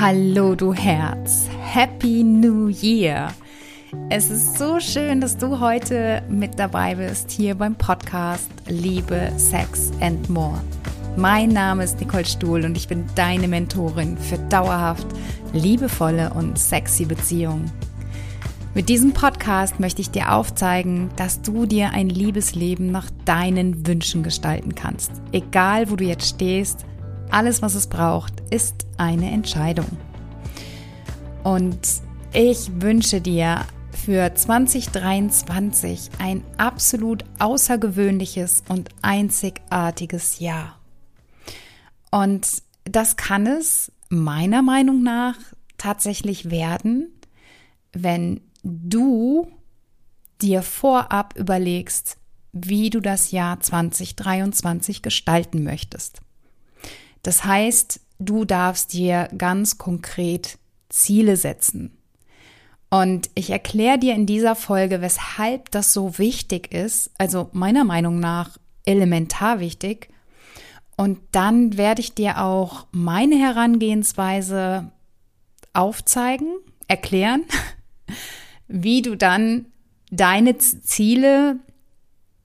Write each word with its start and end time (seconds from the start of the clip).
Hallo 0.00 0.54
du 0.54 0.72
Herz, 0.72 1.46
Happy 1.60 2.24
New 2.24 2.68
Year. 2.68 3.34
Es 4.08 4.30
ist 4.30 4.56
so 4.56 4.80
schön, 4.80 5.20
dass 5.20 5.36
du 5.36 5.60
heute 5.60 6.22
mit 6.30 6.58
dabei 6.58 6.94
bist 6.94 7.30
hier 7.30 7.54
beim 7.54 7.74
Podcast 7.74 8.50
Liebe, 8.66 9.30
Sex 9.36 9.92
and 10.00 10.30
More. 10.30 10.58
Mein 11.18 11.50
Name 11.50 11.84
ist 11.84 12.00
Nicole 12.00 12.24
Stuhl 12.24 12.64
und 12.64 12.78
ich 12.78 12.88
bin 12.88 13.04
deine 13.14 13.46
Mentorin 13.46 14.16
für 14.16 14.38
dauerhaft 14.38 15.06
liebevolle 15.52 16.32
und 16.32 16.58
sexy 16.58 17.04
Beziehungen. 17.04 17.70
Mit 18.72 18.88
diesem 18.88 19.12
Podcast 19.12 19.80
möchte 19.80 20.00
ich 20.00 20.10
dir 20.10 20.32
aufzeigen, 20.32 21.10
dass 21.16 21.42
du 21.42 21.66
dir 21.66 21.90
ein 21.90 22.08
Liebesleben 22.08 22.90
nach 22.90 23.10
deinen 23.26 23.86
Wünschen 23.86 24.22
gestalten 24.22 24.74
kannst. 24.74 25.12
Egal, 25.32 25.90
wo 25.90 25.96
du 25.96 26.04
jetzt 26.04 26.26
stehst, 26.26 26.86
alles, 27.30 27.62
was 27.62 27.74
es 27.74 27.86
braucht, 27.86 28.34
ist 28.50 28.86
eine 28.96 29.30
Entscheidung. 29.30 29.86
Und 31.42 31.78
ich 32.32 32.70
wünsche 32.80 33.20
dir 33.20 33.64
für 34.04 34.34
2023 34.34 36.10
ein 36.18 36.42
absolut 36.58 37.24
außergewöhnliches 37.38 38.64
und 38.68 38.88
einzigartiges 39.02 40.38
Jahr. 40.38 40.78
Und 42.10 42.62
das 42.84 43.16
kann 43.16 43.46
es 43.46 43.92
meiner 44.08 44.62
Meinung 44.62 45.02
nach 45.02 45.36
tatsächlich 45.78 46.50
werden, 46.50 47.12
wenn 47.92 48.40
du 48.62 49.48
dir 50.42 50.62
vorab 50.62 51.36
überlegst, 51.36 52.16
wie 52.52 52.90
du 52.90 53.00
das 53.00 53.30
Jahr 53.30 53.60
2023 53.60 55.02
gestalten 55.02 55.62
möchtest. 55.62 56.20
Das 57.22 57.44
heißt, 57.44 58.00
du 58.18 58.44
darfst 58.44 58.92
dir 58.92 59.28
ganz 59.36 59.78
konkret 59.78 60.58
Ziele 60.88 61.36
setzen. 61.36 61.96
Und 62.90 63.30
ich 63.34 63.50
erkläre 63.50 63.98
dir 63.98 64.14
in 64.14 64.26
dieser 64.26 64.56
Folge, 64.56 65.00
weshalb 65.00 65.70
das 65.70 65.92
so 65.92 66.18
wichtig 66.18 66.74
ist, 66.74 67.10
also 67.18 67.48
meiner 67.52 67.84
Meinung 67.84 68.18
nach 68.18 68.58
elementar 68.84 69.60
wichtig. 69.60 70.08
Und 70.96 71.20
dann 71.30 71.78
werde 71.78 72.00
ich 72.00 72.14
dir 72.14 72.42
auch 72.42 72.86
meine 72.90 73.36
Herangehensweise 73.36 74.90
aufzeigen, 75.72 76.48
erklären, 76.88 77.44
wie 78.68 79.02
du 79.02 79.16
dann 79.16 79.66
deine 80.10 80.58
Ziele 80.58 81.60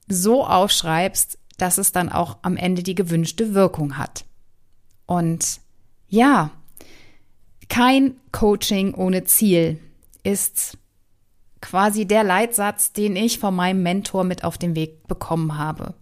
so 0.08 0.46
aufschreibst, 0.46 1.40
dass 1.58 1.80
es 1.80 1.92
dann 1.92 2.10
auch 2.10 2.38
am 2.44 2.56
Ende 2.56 2.84
die 2.84 2.96
gewünschte 2.96 3.56
Wirkung 3.56 3.98
hat. 3.98 4.26
Und 5.06 5.60
ja, 6.08 6.52
kein 7.70 8.16
Coaching 8.32 8.94
ohne 8.94 9.24
Ziel 9.24 9.80
ist 10.24 10.78
quasi 11.62 12.06
der 12.06 12.24
Leitsatz, 12.24 12.94
den 12.94 13.16
ich 13.16 13.40
von 13.40 13.56
meinem 13.56 13.84
Mentor 13.84 14.24
mit 14.24 14.44
auf 14.44 14.58
den 14.58 14.76
Weg 14.76 15.08
bekommen 15.08 15.58
habe. 15.58 15.96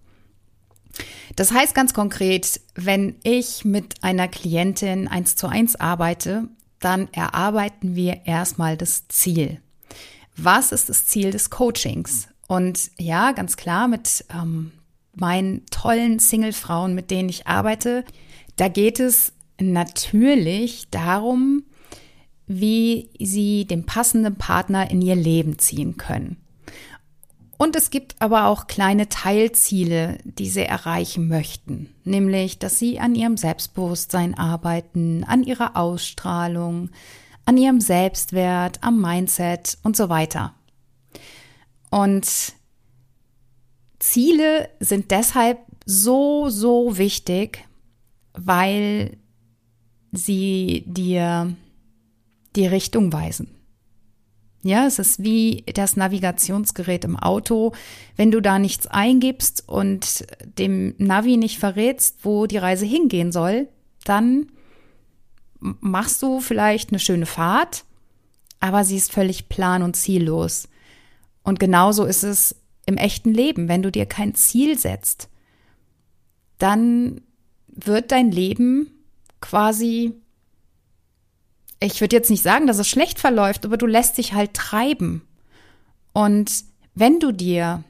Das 1.35 1.51
heißt 1.51 1.73
ganz 1.73 1.93
konkret, 1.93 2.59
wenn 2.75 3.15
ich 3.23 3.65
mit 3.65 4.03
einer 4.03 4.27
Klientin 4.27 5.07
eins 5.07 5.35
zu 5.35 5.47
eins 5.47 5.75
arbeite, 5.75 6.47
dann 6.79 7.07
erarbeiten 7.13 7.95
wir 7.95 8.25
erstmal 8.25 8.77
das 8.77 9.07
Ziel. 9.07 9.61
Was 10.35 10.71
ist 10.71 10.89
das 10.89 11.05
Ziel 11.05 11.31
des 11.31 11.49
Coachings? 11.49 12.27
Und 12.47 12.91
ja, 12.99 13.31
ganz 13.31 13.55
klar, 13.55 13.87
mit 13.87 14.25
ähm, 14.33 14.73
meinen 15.15 15.65
tollen 15.67 16.19
Single-Frauen, 16.19 16.93
mit 16.93 17.09
denen 17.09 17.29
ich 17.29 17.47
arbeite, 17.47 18.03
da 18.55 18.67
geht 18.67 18.99
es 18.99 19.33
natürlich 19.59 20.89
darum, 20.91 21.63
wie 22.47 23.09
sie 23.19 23.65
den 23.65 23.85
passenden 23.85 24.35
Partner 24.35 24.91
in 24.91 25.01
ihr 25.01 25.15
Leben 25.15 25.59
ziehen 25.59 25.97
können. 25.97 26.37
Und 27.57 27.75
es 27.75 27.91
gibt 27.91 28.21
aber 28.21 28.47
auch 28.47 28.67
kleine 28.67 29.07
Teilziele, 29.07 30.17
die 30.25 30.49
sie 30.49 30.63
erreichen 30.65 31.29
möchten, 31.29 31.95
nämlich, 32.03 32.59
dass 32.59 32.77
sie 32.77 32.99
an 32.99 33.15
ihrem 33.15 33.37
Selbstbewusstsein 33.37 34.37
arbeiten, 34.37 35.23
an 35.23 35.43
ihrer 35.43 35.77
Ausstrahlung, 35.77 36.89
an 37.45 37.57
ihrem 37.57 37.79
Selbstwert, 37.79 38.79
am 38.83 38.99
Mindset 38.99 39.77
und 39.83 39.95
so 39.95 40.09
weiter. 40.09 40.53
Und 41.89 42.53
Ziele 43.99 44.69
sind 44.79 45.11
deshalb 45.11 45.59
so, 45.85 46.49
so 46.49 46.97
wichtig, 46.97 47.65
weil 48.33 49.17
sie 50.11 50.83
dir 50.87 51.55
die 52.55 52.67
Richtung 52.67 53.11
weisen. 53.11 53.49
Ja, 54.65 54.87
es 54.87 54.97
ist 54.97 55.21
wie 55.21 55.63
das 55.73 55.97
Navigationsgerät 55.97 57.03
im 57.03 57.17
Auto. 57.17 57.73
Wenn 58.15 58.31
du 58.31 58.41
da 58.41 58.59
nichts 58.59 58.87
eingibst 58.87 59.67
und 59.67 60.25
dem 60.57 60.95
Navi 60.97 61.35
nicht 61.35 61.59
verrätst, 61.59 62.19
wo 62.23 62.45
die 62.45 62.57
Reise 62.57 62.85
hingehen 62.85 63.33
soll, 63.33 63.67
dann 64.05 64.47
machst 65.59 66.21
du 66.21 66.39
vielleicht 66.39 66.91
eine 66.91 66.99
schöne 66.99 67.25
Fahrt, 67.25 67.83
aber 68.61 68.85
sie 68.85 68.95
ist 68.95 69.11
völlig 69.11 69.49
plan 69.49 69.83
und 69.83 69.97
ziellos. 69.97 70.69
Und 71.43 71.59
genauso 71.59 72.05
ist 72.05 72.23
es 72.23 72.55
im 72.85 72.95
echten 72.95 73.33
Leben. 73.33 73.67
Wenn 73.67 73.83
du 73.83 73.91
dir 73.91 74.05
kein 74.05 74.33
Ziel 74.33 74.77
setzt, 74.77 75.29
dann 76.57 77.21
wird 77.75 78.11
dein 78.11 78.31
Leben 78.31 78.91
quasi, 79.41 80.13
ich 81.79 82.01
würde 82.01 82.15
jetzt 82.15 82.29
nicht 82.29 82.43
sagen, 82.43 82.67
dass 82.67 82.79
es 82.79 82.87
schlecht 82.87 83.19
verläuft, 83.19 83.65
aber 83.65 83.77
du 83.77 83.85
lässt 83.85 84.17
dich 84.17 84.33
halt 84.33 84.53
treiben. 84.53 85.21
Und 86.13 86.51
wenn 86.95 87.19
du 87.19 87.31
dir, 87.31 87.83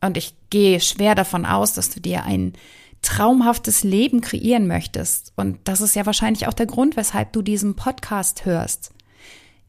und 0.00 0.16
ich 0.16 0.34
gehe 0.50 0.80
schwer 0.80 1.14
davon 1.14 1.46
aus, 1.46 1.72
dass 1.72 1.90
du 1.90 2.00
dir 2.00 2.24
ein 2.24 2.54
traumhaftes 3.02 3.82
Leben 3.82 4.20
kreieren 4.20 4.66
möchtest, 4.66 5.32
und 5.36 5.58
das 5.64 5.80
ist 5.80 5.94
ja 5.94 6.04
wahrscheinlich 6.04 6.46
auch 6.46 6.54
der 6.54 6.66
Grund, 6.66 6.96
weshalb 6.96 7.32
du 7.32 7.42
diesen 7.42 7.76
Podcast 7.76 8.44
hörst, 8.44 8.92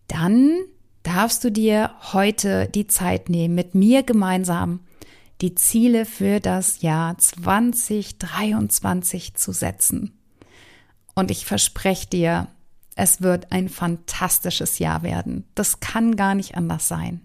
dann 0.08 0.58
darfst 1.04 1.44
du 1.44 1.52
dir 1.52 1.92
heute 2.14 2.68
die 2.68 2.88
Zeit 2.88 3.30
nehmen, 3.30 3.56
mit 3.56 3.74
mir 3.74 4.04
gemeinsam 4.04 4.82
die 5.42 5.56
Ziele 5.56 6.06
für 6.06 6.40
das 6.40 6.82
Jahr 6.82 7.18
2023 7.18 9.34
zu 9.34 9.52
setzen. 9.52 10.18
Und 11.16 11.32
ich 11.32 11.46
verspreche 11.46 12.08
dir, 12.08 12.48
es 12.96 13.22
wird 13.22 13.52
ein 13.52 13.68
fantastisches 13.70 14.80
Jahr 14.80 15.04
werden. 15.04 15.46
Das 15.56 15.80
kann 15.80 16.16
gar 16.16 16.36
nicht 16.36 16.56
anders 16.56 16.88
sein. 16.88 17.22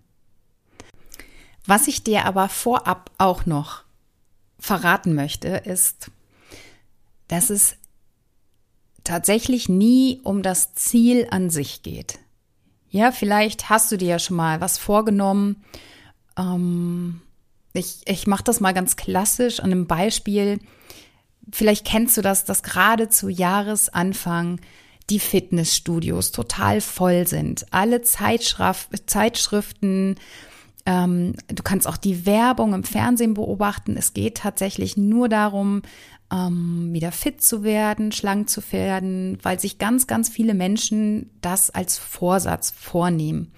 Was 1.67 1.89
ich 1.89 2.05
dir 2.05 2.25
aber 2.25 2.49
vorab 2.49 3.11
auch 3.19 3.45
noch 3.45 3.83
verraten 4.59 5.15
möchte, 5.15 5.49
ist, 5.49 6.11
dass 7.29 7.51
es 7.51 7.77
tatsächlich 9.05 9.69
nie 9.69 10.21
um 10.23 10.43
das 10.43 10.75
Ziel 10.75 11.27
an 11.31 11.51
sich 11.51 11.83
geht. 11.83 12.19
Ja, 12.89 13.13
vielleicht 13.13 13.69
hast 13.69 13.93
du 13.93 13.99
dir 13.99 14.09
ja 14.09 14.19
schon 14.19 14.37
mal 14.37 14.61
was 14.61 14.79
vorgenommen. 14.79 15.65
Ähm, 16.39 17.21
ich 17.77 18.01
ich 18.07 18.27
mache 18.27 18.45
das 18.45 18.61
mal 18.61 18.75
ganz 18.75 18.97
klassisch 18.97 19.61
an 19.61 19.73
einem 19.73 19.87
Beispiel. 19.87 20.59
Vielleicht 21.53 21.87
kennst 21.87 22.17
du 22.17 22.23
das, 22.23 22.45
dass 22.45 22.63
gerade 22.63 23.09
zu 23.09 23.29
Jahresanfang 23.29 24.61
die 25.11 25.21
Fitnessstudios 25.21 26.33
total 26.33 26.81
voll 26.81 27.27
sind. 27.27 27.67
Alle 27.71 28.03
Zeitschrif 28.03 28.89
Zeitschriften, 29.07 30.17
ähm, 30.87 31.35
du 31.49 31.63
kannst 31.63 31.87
auch 31.87 31.97
die 31.97 32.27
Werbung 32.27 32.73
im 32.73 32.85
Fernsehen 32.85 33.35
beobachten. 33.35 33.97
Es 33.97 34.15
geht 34.15 34.39
tatsächlich 34.39 34.97
nur 34.97 35.29
darum, 35.29 35.83
ähm, 36.33 36.93
wieder 36.93 37.13
fit 37.13 37.43
zu 37.43 37.63
werden, 37.63 38.13
schlank 38.13 38.49
zu 38.49 38.61
werden, 38.73 39.39
weil 39.43 39.61
sich 39.61 39.79
ganz, 39.79 40.07
ganz 40.07 40.29
viele 40.29 40.55
Menschen 40.55 41.31
das 41.41 41.71
als 41.71 41.99
Vorsatz 41.99 42.71
vornehmen, 42.71 43.53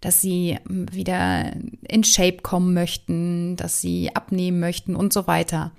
dass 0.00 0.20
sie 0.20 0.58
ähm, 0.68 0.86
wieder 0.92 1.52
in 1.88 2.04
Shape 2.04 2.38
kommen 2.42 2.74
möchten, 2.74 3.56
dass 3.56 3.80
sie 3.80 4.14
abnehmen 4.14 4.60
möchten 4.60 4.94
und 4.94 5.12
so 5.12 5.26
weiter. 5.26 5.72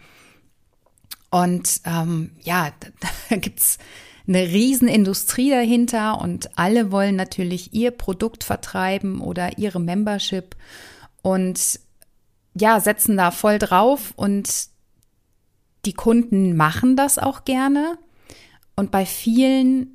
Und 1.29 1.81
ähm, 1.85 2.31
ja, 2.41 2.71
da 3.29 3.35
gibt's 3.37 3.77
eine 4.27 4.41
Riesenindustrie 4.41 5.51
dahinter 5.51 6.19
und 6.19 6.57
alle 6.57 6.91
wollen 6.91 7.15
natürlich 7.15 7.73
ihr 7.73 7.91
Produkt 7.91 8.43
vertreiben 8.43 9.21
oder 9.21 9.59
ihre 9.59 9.79
Membership 9.79 10.55
und 11.25 11.79
ja, 12.53 12.79
setzen 12.79 13.17
da 13.17 13.31
voll 13.31 13.57
drauf 13.57 14.13
und 14.15 14.67
die 15.85 15.93
Kunden 15.93 16.55
machen 16.55 16.95
das 16.95 17.17
auch 17.17 17.45
gerne 17.45 17.97
und 18.75 18.91
bei 18.91 19.07
vielen 19.07 19.87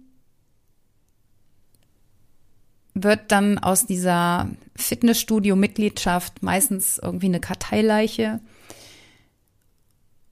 wird 2.94 3.30
dann 3.30 3.58
aus 3.58 3.86
dieser 3.86 4.50
Fitnessstudio-Mitgliedschaft 4.74 6.42
meistens 6.42 6.98
irgendwie 6.98 7.26
eine 7.26 7.40
Karteileiche. 7.40 8.40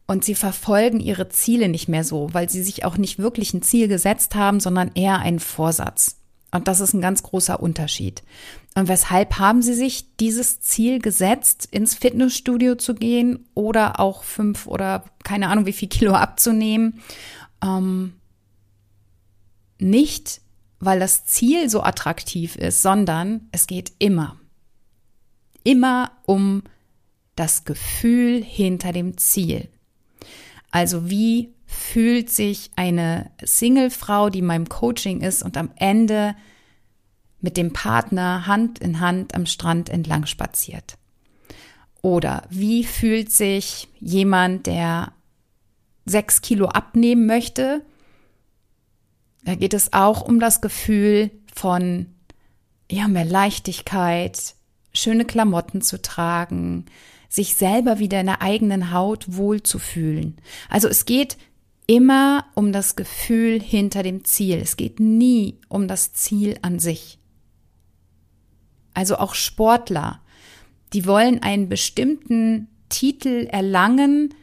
und 0.08 0.24
sie 0.24 0.34
verfolgen 0.34 0.98
ihre 0.98 1.28
Ziele 1.28 1.68
nicht 1.68 1.88
mehr 1.88 2.02
so, 2.02 2.32
weil 2.32 2.50
sie 2.50 2.64
sich 2.64 2.84
auch 2.84 2.96
nicht 2.96 3.20
wirklich 3.20 3.54
ein 3.54 3.62
Ziel 3.62 3.86
gesetzt 3.86 4.34
haben, 4.34 4.58
sondern 4.58 4.90
eher 4.94 5.20
einen 5.20 5.38
Vorsatz. 5.38 6.17
Und 6.50 6.66
das 6.66 6.80
ist 6.80 6.94
ein 6.94 7.00
ganz 7.00 7.22
großer 7.22 7.60
Unterschied. 7.60 8.22
Und 8.74 8.88
weshalb 8.88 9.38
haben 9.38 9.60
sie 9.60 9.74
sich 9.74 10.16
dieses 10.16 10.60
Ziel 10.60 10.98
gesetzt, 10.98 11.68
ins 11.70 11.94
Fitnessstudio 11.94 12.76
zu 12.76 12.94
gehen 12.94 13.46
oder 13.54 14.00
auch 14.00 14.22
fünf 14.22 14.66
oder 14.66 15.04
keine 15.24 15.48
Ahnung 15.48 15.66
wie 15.66 15.72
viel 15.72 15.88
Kilo 15.88 16.14
abzunehmen? 16.14 17.02
Ähm, 17.62 18.14
nicht, 19.78 20.40
weil 20.80 21.00
das 21.00 21.26
Ziel 21.26 21.68
so 21.68 21.82
attraktiv 21.82 22.56
ist, 22.56 22.82
sondern 22.82 23.48
es 23.52 23.66
geht 23.66 23.92
immer, 23.98 24.36
immer 25.64 26.12
um 26.24 26.62
das 27.36 27.64
Gefühl 27.64 28.42
hinter 28.42 28.92
dem 28.92 29.18
Ziel. 29.18 29.68
Also 30.70 31.10
wie 31.10 31.52
fühlt 31.68 32.30
sich 32.30 32.70
eine 32.76 33.30
Singlefrau, 33.42 34.30
die 34.30 34.40
meinem 34.40 34.70
Coaching 34.70 35.20
ist 35.20 35.42
und 35.42 35.58
am 35.58 35.70
Ende 35.76 36.34
mit 37.40 37.58
dem 37.58 37.74
Partner 37.74 38.46
Hand 38.46 38.78
in 38.78 39.00
Hand 39.00 39.34
am 39.34 39.44
Strand 39.44 39.90
entlang 39.90 40.24
spaziert? 40.24 40.96
Oder 42.00 42.44
wie 42.48 42.84
fühlt 42.84 43.30
sich 43.30 43.88
jemand, 44.00 44.66
der 44.66 45.12
sechs 46.06 46.40
Kilo 46.40 46.68
abnehmen 46.68 47.26
möchte? 47.26 47.84
Da 49.44 49.54
geht 49.54 49.74
es 49.74 49.92
auch 49.92 50.22
um 50.22 50.40
das 50.40 50.62
Gefühl 50.62 51.30
von, 51.54 52.06
ja, 52.90 53.08
mehr 53.08 53.26
Leichtigkeit, 53.26 54.54
schöne 54.94 55.26
Klamotten 55.26 55.82
zu 55.82 56.00
tragen, 56.00 56.86
sich 57.28 57.56
selber 57.56 57.98
wieder 57.98 58.20
in 58.20 58.26
der 58.26 58.40
eigenen 58.40 58.90
Haut 58.90 59.26
wohlzufühlen. 59.28 60.38
Also 60.70 60.88
es 60.88 61.04
geht 61.04 61.36
immer 61.88 62.44
um 62.54 62.70
das 62.70 62.94
Gefühl 62.94 63.60
hinter 63.60 64.04
dem 64.04 64.24
Ziel. 64.24 64.58
Es 64.58 64.76
geht 64.76 65.00
nie 65.00 65.58
um 65.68 65.88
das 65.88 66.12
Ziel 66.12 66.58
an 66.62 66.78
sich. 66.78 67.18
Also 68.94 69.16
auch 69.16 69.34
Sportler, 69.34 70.20
die 70.92 71.06
wollen 71.06 71.42
einen 71.42 71.68
bestimmten 71.68 72.68
Titel 72.90 73.48
erlangen, 73.50 74.34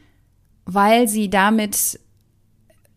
weil 0.64 1.08
sie 1.08 1.30
damit 1.30 2.00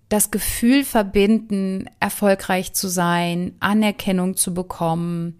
das 0.09 0.31
Gefühl 0.31 0.83
verbinden, 0.83 1.87
erfolgreich 1.99 2.73
zu 2.73 2.87
sein, 2.87 3.53
Anerkennung 3.59 4.35
zu 4.35 4.55
bekommen, 4.55 5.39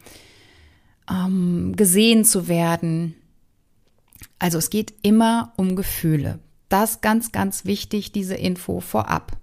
ähm, 1.09 1.73
gesehen 1.75 2.25
zu 2.25 2.47
werden. 2.47 3.15
Also 4.37 4.59
es 4.59 4.69
geht 4.69 4.93
immer 5.01 5.53
um 5.57 5.75
Gefühle. 5.75 6.39
Das 6.69 7.01
ganz, 7.01 7.31
ganz 7.31 7.65
wichtig, 7.65 8.11
diese 8.11 8.35
Info 8.35 8.79
vorab. 8.79 9.37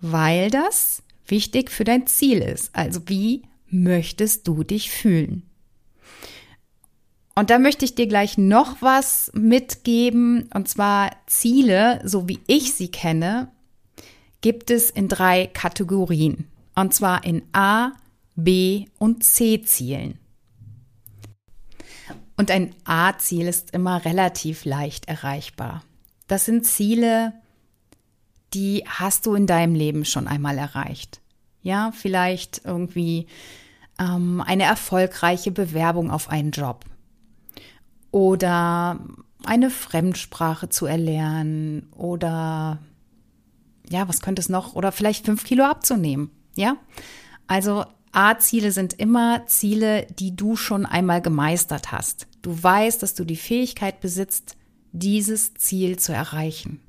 Weil 0.00 0.50
das 0.50 1.02
wichtig 1.26 1.70
für 1.70 1.84
dein 1.84 2.06
Ziel 2.06 2.38
ist. 2.38 2.74
Also 2.74 3.00
wie 3.06 3.42
möchtest 3.70 4.46
du 4.46 4.64
dich 4.64 4.90
fühlen? 4.90 5.44
Und 7.34 7.50
da 7.50 7.60
möchte 7.60 7.84
ich 7.84 7.94
dir 7.94 8.08
gleich 8.08 8.36
noch 8.36 8.82
was 8.82 9.30
mitgeben. 9.32 10.50
Und 10.52 10.68
zwar 10.68 11.12
Ziele, 11.26 12.00
so 12.04 12.28
wie 12.28 12.40
ich 12.48 12.74
sie 12.74 12.90
kenne, 12.90 13.52
gibt 14.40 14.72
es 14.72 14.90
in 14.90 15.06
drei 15.06 15.46
Kategorien. 15.46 16.48
Und 16.74 16.94
zwar 16.94 17.24
in 17.24 17.42
A, 17.52 17.92
B 18.34 18.86
und 18.98 19.22
C 19.22 19.62
Zielen. 19.62 20.18
Und 22.36 22.50
ein 22.50 22.74
A-Ziel 22.84 23.46
ist 23.46 23.72
immer 23.72 24.04
relativ 24.04 24.64
leicht 24.64 25.08
erreichbar. 25.08 25.82
Das 26.28 26.44
sind 26.44 26.64
Ziele, 26.64 27.32
die 28.54 28.84
hast 28.86 29.26
du 29.26 29.34
in 29.34 29.46
deinem 29.46 29.74
Leben 29.74 30.04
schon 30.04 30.28
einmal 30.28 30.56
erreicht. 30.56 31.20
Ja, 31.62 31.90
vielleicht 31.92 32.62
irgendwie 32.64 33.26
ähm, 33.98 34.40
eine 34.40 34.62
erfolgreiche 34.62 35.50
Bewerbung 35.50 36.10
auf 36.10 36.28
einen 36.28 36.52
Job 36.52 36.84
oder 38.10 39.00
eine 39.44 39.70
Fremdsprache 39.70 40.68
zu 40.68 40.86
erlernen 40.86 41.88
oder 41.96 42.78
ja, 43.90 44.06
was 44.08 44.20
könnte 44.20 44.40
es 44.40 44.50
noch? 44.50 44.74
Oder 44.74 44.92
vielleicht 44.92 45.24
fünf 45.24 45.44
Kilo 45.44 45.64
abzunehmen. 45.64 46.30
Ja, 46.56 46.76
also 47.46 47.86
A-Ziele 48.12 48.70
sind 48.72 48.92
immer 48.94 49.46
Ziele, 49.46 50.06
die 50.18 50.36
du 50.36 50.56
schon 50.56 50.84
einmal 50.84 51.22
gemeistert 51.22 51.90
hast. 51.90 52.26
Du 52.42 52.62
weißt, 52.62 53.02
dass 53.02 53.14
du 53.14 53.24
die 53.24 53.36
Fähigkeit 53.36 54.00
besitzt, 54.00 54.57
dieses 54.92 55.54
Ziel 55.54 55.98
zu 55.98 56.12
erreichen. 56.12 56.80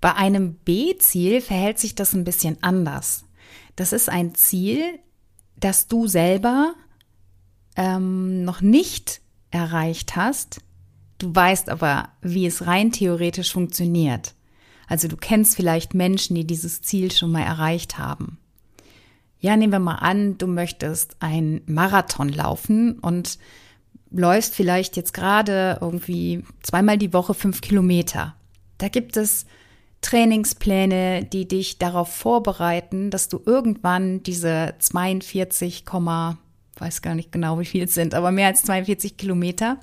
Bei 0.00 0.14
einem 0.14 0.54
B-Ziel 0.54 1.40
verhält 1.40 1.78
sich 1.78 1.94
das 1.94 2.12
ein 2.14 2.24
bisschen 2.24 2.62
anders. 2.62 3.24
Das 3.76 3.92
ist 3.92 4.08
ein 4.08 4.34
Ziel, 4.34 4.98
das 5.56 5.88
du 5.88 6.06
selber 6.06 6.74
ähm, 7.76 8.44
noch 8.44 8.60
nicht 8.60 9.20
erreicht 9.50 10.16
hast. 10.16 10.60
Du 11.18 11.34
weißt 11.34 11.68
aber, 11.68 12.10
wie 12.22 12.46
es 12.46 12.66
rein 12.66 12.92
theoretisch 12.92 13.52
funktioniert. 13.52 14.34
Also 14.86 15.08
du 15.08 15.16
kennst 15.16 15.56
vielleicht 15.56 15.94
Menschen, 15.94 16.36
die 16.36 16.46
dieses 16.46 16.80
Ziel 16.82 17.10
schon 17.10 17.32
mal 17.32 17.42
erreicht 17.42 17.98
haben. 17.98 18.38
Ja, 19.40 19.56
nehmen 19.56 19.72
wir 19.72 19.78
mal 19.78 19.96
an, 19.96 20.38
du 20.38 20.46
möchtest 20.46 21.16
einen 21.20 21.60
Marathon 21.66 22.28
laufen 22.28 22.98
und 22.98 23.38
läufst 24.10 24.54
vielleicht 24.54 24.96
jetzt 24.96 25.12
gerade 25.12 25.78
irgendwie 25.80 26.44
zweimal 26.62 26.98
die 26.98 27.12
Woche 27.12 27.34
fünf 27.34 27.60
Kilometer. 27.60 28.34
Da 28.78 28.88
gibt 28.88 29.16
es 29.16 29.46
Trainingspläne, 30.00 31.24
die 31.24 31.48
dich 31.48 31.78
darauf 31.78 32.14
vorbereiten, 32.14 33.10
dass 33.10 33.28
du 33.28 33.42
irgendwann 33.44 34.22
diese 34.22 34.74
42, 34.78 35.84
weiß 36.76 37.02
gar 37.02 37.14
nicht 37.14 37.32
genau, 37.32 37.58
wie 37.58 37.64
viel 37.64 37.84
es 37.84 37.94
sind, 37.94 38.14
aber 38.14 38.30
mehr 38.30 38.46
als 38.46 38.62
42 38.62 39.16
Kilometer 39.16 39.78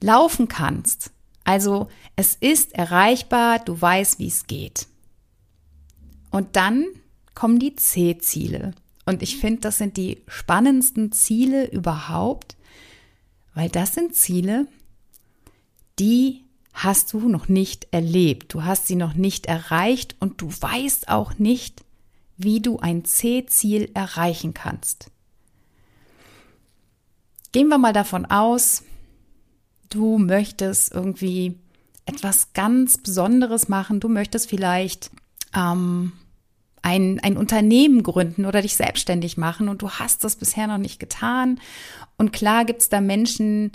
laufen 0.00 0.48
kannst. 0.48 1.10
Also 1.44 1.88
es 2.16 2.34
ist 2.34 2.74
erreichbar, 2.74 3.58
du 3.58 3.80
weißt, 3.80 4.18
wie 4.18 4.28
es 4.28 4.46
geht. 4.46 4.86
Und 6.30 6.56
dann 6.56 6.86
kommen 7.34 7.58
die 7.58 7.76
C-Ziele. 7.76 8.72
Und 9.06 9.22
ich 9.22 9.38
finde, 9.38 9.62
das 9.62 9.78
sind 9.78 9.96
die 9.96 10.22
spannendsten 10.26 11.12
Ziele 11.12 11.70
überhaupt, 11.70 12.57
weil 13.54 13.68
das 13.68 13.94
sind 13.94 14.14
Ziele, 14.14 14.66
die 15.98 16.44
hast 16.72 17.12
du 17.12 17.28
noch 17.28 17.48
nicht 17.48 17.88
erlebt. 17.90 18.54
Du 18.54 18.64
hast 18.64 18.86
sie 18.86 18.96
noch 18.96 19.14
nicht 19.14 19.46
erreicht 19.46 20.16
und 20.20 20.40
du 20.40 20.48
weißt 20.48 21.08
auch 21.08 21.38
nicht, 21.38 21.84
wie 22.36 22.60
du 22.60 22.78
ein 22.78 23.04
C-Ziel 23.04 23.90
erreichen 23.94 24.54
kannst. 24.54 25.10
Gehen 27.50 27.68
wir 27.68 27.78
mal 27.78 27.92
davon 27.92 28.26
aus, 28.26 28.84
du 29.90 30.18
möchtest 30.18 30.92
irgendwie 30.92 31.58
etwas 32.06 32.52
ganz 32.52 32.98
Besonderes 32.98 33.68
machen. 33.68 34.00
Du 34.00 34.08
möchtest 34.08 34.48
vielleicht 34.48 35.10
ähm, 35.54 36.12
ein, 36.82 37.20
ein 37.20 37.36
Unternehmen 37.36 38.02
gründen 38.02 38.46
oder 38.46 38.62
dich 38.62 38.76
selbstständig 38.76 39.36
machen 39.36 39.68
und 39.68 39.82
du 39.82 39.90
hast 39.90 40.24
das 40.24 40.36
bisher 40.36 40.66
noch 40.66 40.78
nicht 40.78 40.98
getan. 41.00 41.60
Und 42.16 42.32
klar 42.32 42.64
gibt 42.64 42.82
es 42.82 42.88
da 42.88 43.00
Menschen, 43.00 43.72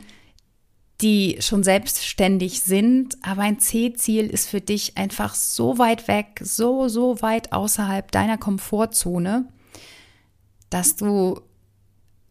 die 1.01 1.37
schon 1.39 1.63
selbstständig 1.63 2.61
sind, 2.61 3.17
aber 3.23 3.41
ein 3.41 3.59
C-Ziel 3.59 4.27
ist 4.27 4.47
für 4.47 4.61
dich 4.61 4.97
einfach 4.97 5.35
so 5.35 5.77
weit 5.77 6.07
weg, 6.07 6.39
so, 6.41 6.87
so 6.87 7.21
weit 7.21 7.51
außerhalb 7.51 8.11
deiner 8.11 8.37
Komfortzone, 8.37 9.47
dass 10.69 10.95
du 10.95 11.41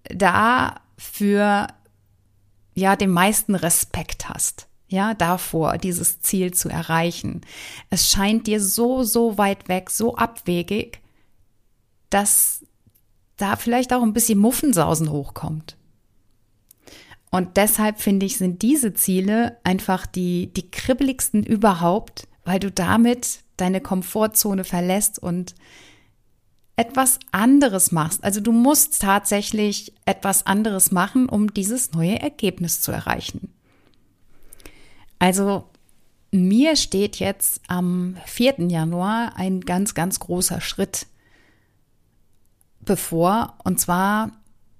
da 0.05 0.81
für 0.97 1.67
ja 2.75 2.97
den 2.97 3.11
meisten 3.11 3.55
Respekt 3.55 4.29
hast 4.29 4.69
ja, 4.93 5.15
davor, 5.15 5.79
dieses 5.79 6.21
Ziel 6.21 6.55
zu 6.55 6.69
erreichen. 6.69 7.41
Es 7.91 8.11
scheint 8.11 8.47
dir 8.47 8.61
so, 8.61 9.03
so 9.03 9.39
weit 9.39 9.69
weg, 9.69 9.91
so 9.91 10.17
abwegig, 10.17 11.01
dass 12.11 12.65
da 13.37 13.57
vielleicht 13.57 13.93
auch 13.93 14.03
ein 14.03 14.13
bisschen 14.13 14.39
Muffensausen 14.39 15.11
hochkommt. 15.11 15.77
Und 17.31 17.57
deshalb 17.57 18.01
finde 18.01 18.27
ich, 18.27 18.37
sind 18.37 18.61
diese 18.63 18.93
Ziele 18.93 19.57
einfach 19.65 20.07
die, 20.07 20.53
die 20.53 20.71
kribbeligsten 20.71 21.43
überhaupt, 21.43 22.29
weil 22.45 22.61
du 22.61 22.71
damit 22.71 23.41
deine 23.57 23.81
Komfortzone 23.81 24.65
verlässt 24.65 25.19
und 25.19 25.55
etwas 26.77 27.19
anderes 27.31 27.93
machst. 27.93 28.23
Also 28.25 28.41
du 28.41 28.53
musst 28.53 29.01
tatsächlich 29.01 29.95
etwas 30.05 30.47
anderes 30.47 30.91
machen, 30.91 31.29
um 31.29 31.53
dieses 31.55 31.93
neue 31.93 32.21
Ergebnis 32.21 32.81
zu 32.81 32.93
erreichen. 32.93 33.53
Also 35.23 35.71
mir 36.33 36.75
steht 36.75 37.21
jetzt 37.21 37.61
am 37.69 38.17
4. 38.27 38.67
Januar 38.67 39.37
ein 39.37 39.61
ganz, 39.61 39.95
ganz 39.95 40.19
großer 40.19 40.61
Schritt 40.61 41.07
bevor. 42.81 43.57
Und 43.63 43.81
zwar 43.81 44.33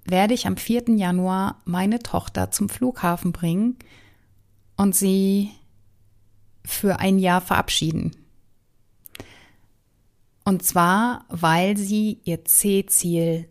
werde 0.03 0.33
ich 0.33 0.45
am 0.45 0.57
4. 0.57 0.97
Januar 0.97 1.61
meine 1.63 1.99
Tochter 1.99 2.51
zum 2.51 2.67
Flughafen 2.67 3.31
bringen 3.31 3.77
und 4.75 4.97
sie 4.97 5.51
für 6.65 6.99
ein 6.99 7.19
Jahr 7.19 7.39
verabschieden. 7.39 8.13
Und 10.43 10.61
zwar, 10.61 11.23
weil 11.29 11.77
sie 11.77 12.19
ihr 12.25 12.43
C-Ziel 12.43 13.47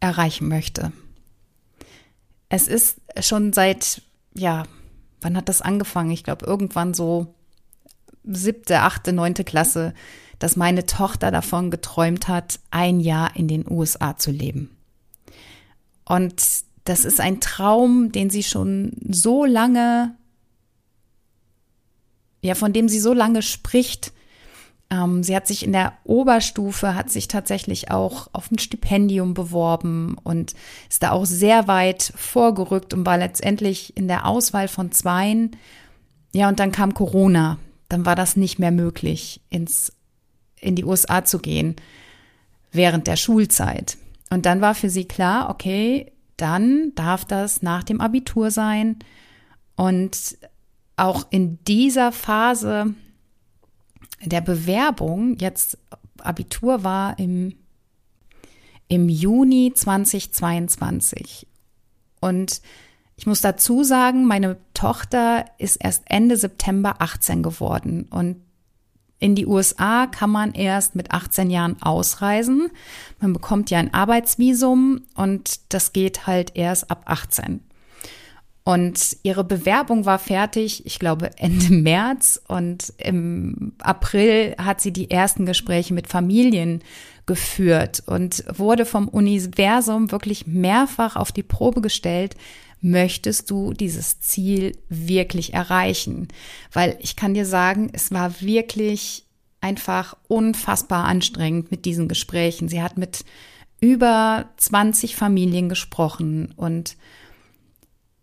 erreichen 0.00 0.48
möchte. 0.48 0.92
Es 2.50 2.68
ist 2.68 3.00
schon 3.20 3.54
seit, 3.54 4.02
ja, 4.34 4.64
wann 5.20 5.36
hat 5.36 5.48
das 5.48 5.62
angefangen? 5.62 6.10
Ich 6.10 6.24
glaube, 6.24 6.46
irgendwann 6.46 6.94
so 6.94 7.34
siebte, 8.24 8.80
achte, 8.80 9.12
neunte 9.12 9.44
Klasse, 9.44 9.94
dass 10.38 10.56
meine 10.56 10.86
Tochter 10.86 11.30
davon 11.30 11.70
geträumt 11.70 12.28
hat, 12.28 12.60
ein 12.70 13.00
Jahr 13.00 13.36
in 13.36 13.48
den 13.48 13.70
USA 13.70 14.16
zu 14.16 14.30
leben. 14.30 14.76
Und 16.04 16.42
das 16.84 17.04
ist 17.04 17.20
ein 17.20 17.40
Traum, 17.40 18.12
den 18.12 18.30
sie 18.30 18.42
schon 18.42 18.92
so 19.08 19.44
lange, 19.44 20.14
ja, 22.42 22.54
von 22.54 22.72
dem 22.72 22.88
sie 22.88 23.00
so 23.00 23.12
lange 23.12 23.42
spricht. 23.42 24.12
Ähm, 24.90 25.22
sie 25.22 25.34
hat 25.34 25.46
sich 25.46 25.64
in 25.64 25.72
der 25.72 25.94
Oberstufe, 26.04 26.94
hat 26.94 27.10
sich 27.10 27.28
tatsächlich 27.28 27.90
auch 27.90 28.28
auf 28.32 28.50
ein 28.50 28.58
Stipendium 28.58 29.34
beworben 29.34 30.16
und 30.22 30.54
ist 30.88 31.02
da 31.02 31.10
auch 31.10 31.26
sehr 31.26 31.66
weit 31.66 32.12
vorgerückt 32.16 32.94
und 32.94 33.04
war 33.04 33.18
letztendlich 33.18 33.96
in 33.96 34.08
der 34.08 34.26
Auswahl 34.26 34.68
von 34.68 34.92
Zweien. 34.92 35.56
Ja, 36.32 36.48
und 36.48 36.60
dann 36.60 36.72
kam 36.72 36.94
Corona. 36.94 37.58
Dann 37.88 38.04
war 38.04 38.16
das 38.16 38.36
nicht 38.36 38.58
mehr 38.58 38.72
möglich, 38.72 39.40
ins, 39.48 39.92
in 40.60 40.74
die 40.74 40.84
USA 40.84 41.24
zu 41.24 41.38
gehen 41.38 41.76
während 42.72 43.06
der 43.06 43.16
Schulzeit. 43.16 43.96
Und 44.30 44.46
dann 44.46 44.60
war 44.60 44.74
für 44.74 44.90
sie 44.90 45.06
klar, 45.06 45.50
okay, 45.50 46.12
dann 46.36 46.92
darf 46.94 47.24
das 47.24 47.62
nach 47.62 47.84
dem 47.84 48.00
Abitur 48.00 48.50
sein. 48.50 48.98
Und 49.76 50.36
auch 50.96 51.26
in 51.30 51.58
dieser 51.64 52.12
Phase 52.12 52.94
der 54.22 54.40
Bewerbung, 54.40 55.36
jetzt 55.38 55.78
Abitur 56.18 56.84
war 56.84 57.18
im, 57.18 57.54
im 58.88 59.08
Juni 59.08 59.72
2022. 59.74 61.46
Und 62.20 62.60
ich 63.16 63.26
muss 63.26 63.40
dazu 63.40 63.82
sagen, 63.82 64.26
meine 64.26 64.58
Tochter 64.74 65.46
ist 65.58 65.76
erst 65.76 66.02
Ende 66.06 66.36
September 66.36 66.96
18 67.00 67.42
geworden. 67.42 68.06
Und 68.10 68.36
in 69.18 69.34
die 69.34 69.46
USA 69.46 70.06
kann 70.06 70.30
man 70.30 70.52
erst 70.52 70.94
mit 70.94 71.10
18 71.10 71.48
Jahren 71.48 71.80
ausreisen. 71.80 72.70
Man 73.18 73.32
bekommt 73.32 73.70
ja 73.70 73.78
ein 73.78 73.94
Arbeitsvisum 73.94 75.02
und 75.14 75.72
das 75.72 75.94
geht 75.94 76.26
halt 76.26 76.54
erst 76.54 76.90
ab 76.90 77.04
18. 77.06 77.65
Und 78.66 79.18
ihre 79.22 79.44
Bewerbung 79.44 80.06
war 80.06 80.18
fertig, 80.18 80.84
ich 80.86 80.98
glaube 80.98 81.30
Ende 81.38 81.70
März 81.72 82.42
und 82.48 82.92
im 82.98 83.74
April 83.78 84.56
hat 84.58 84.80
sie 84.80 84.92
die 84.92 85.08
ersten 85.08 85.46
Gespräche 85.46 85.94
mit 85.94 86.08
Familien 86.08 86.82
geführt 87.26 88.02
und 88.06 88.42
wurde 88.52 88.84
vom 88.84 89.06
Universum 89.06 90.10
wirklich 90.10 90.48
mehrfach 90.48 91.14
auf 91.14 91.30
die 91.30 91.44
Probe 91.44 91.80
gestellt, 91.80 92.34
möchtest 92.80 93.52
du 93.52 93.72
dieses 93.72 94.18
Ziel 94.18 94.76
wirklich 94.88 95.54
erreichen? 95.54 96.26
Weil 96.72 96.98
ich 97.00 97.14
kann 97.14 97.34
dir 97.34 97.46
sagen, 97.46 97.90
es 97.92 98.10
war 98.10 98.40
wirklich 98.40 99.26
einfach 99.60 100.16
unfassbar 100.26 101.04
anstrengend 101.04 101.70
mit 101.70 101.84
diesen 101.84 102.08
Gesprächen. 102.08 102.68
Sie 102.68 102.82
hat 102.82 102.98
mit 102.98 103.24
über 103.80 104.46
20 104.56 105.14
Familien 105.14 105.68
gesprochen 105.68 106.52
und 106.56 106.96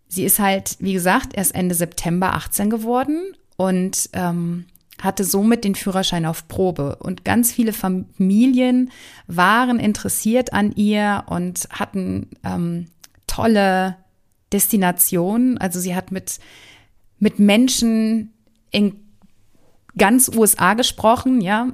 sie 0.08 0.24
ist 0.24 0.38
halt, 0.38 0.76
wie 0.80 0.92
gesagt, 0.92 1.34
erst 1.34 1.54
Ende 1.54 1.74
September 1.74 2.34
18 2.34 2.70
geworden 2.70 3.34
und 3.56 4.10
ähm, 4.12 4.66
hatte 5.00 5.24
somit 5.24 5.64
den 5.64 5.74
Führerschein 5.74 6.26
auf 6.26 6.48
Probe. 6.48 6.96
Und 6.96 7.24
ganz 7.24 7.52
viele 7.52 7.72
Familien 7.72 8.90
waren 9.26 9.78
interessiert 9.78 10.52
an 10.52 10.72
ihr 10.72 11.24
und 11.26 11.68
hatten 11.70 12.30
ähm, 12.44 12.86
tolle 13.26 13.96
Destination. 14.52 15.58
Also 15.58 15.80
sie 15.80 15.94
hat 15.94 16.12
mit, 16.12 16.38
mit 17.18 17.38
Menschen 17.38 18.32
in 18.70 19.04
ganz 19.96 20.28
USA 20.28 20.74
gesprochen, 20.74 21.40
ja. 21.40 21.68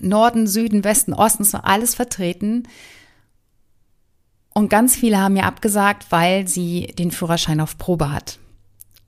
Norden, 0.00 0.46
Süden, 0.46 0.84
Westen, 0.84 1.12
Osten, 1.12 1.44
so 1.44 1.58
alles 1.58 1.94
vertreten. 1.94 2.66
Und 4.62 4.68
ganz 4.68 4.94
viele 4.94 5.18
haben 5.18 5.34
ja 5.34 5.42
abgesagt, 5.42 6.06
weil 6.10 6.46
sie 6.46 6.94
den 6.96 7.10
Führerschein 7.10 7.60
auf 7.60 7.78
Probe 7.78 8.12
hat. 8.12 8.38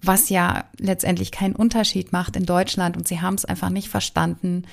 Was 0.03 0.29
ja 0.29 0.65
letztendlich 0.79 1.31
keinen 1.31 1.55
Unterschied 1.55 2.13
macht 2.13 2.35
in 2.35 2.45
Deutschland. 2.45 2.97
Und 2.97 3.07
sie 3.07 3.21
haben 3.21 3.37
es 3.37 3.45
einfach 3.45 3.71
nicht 3.71 3.89
verstanden, 3.89 4.65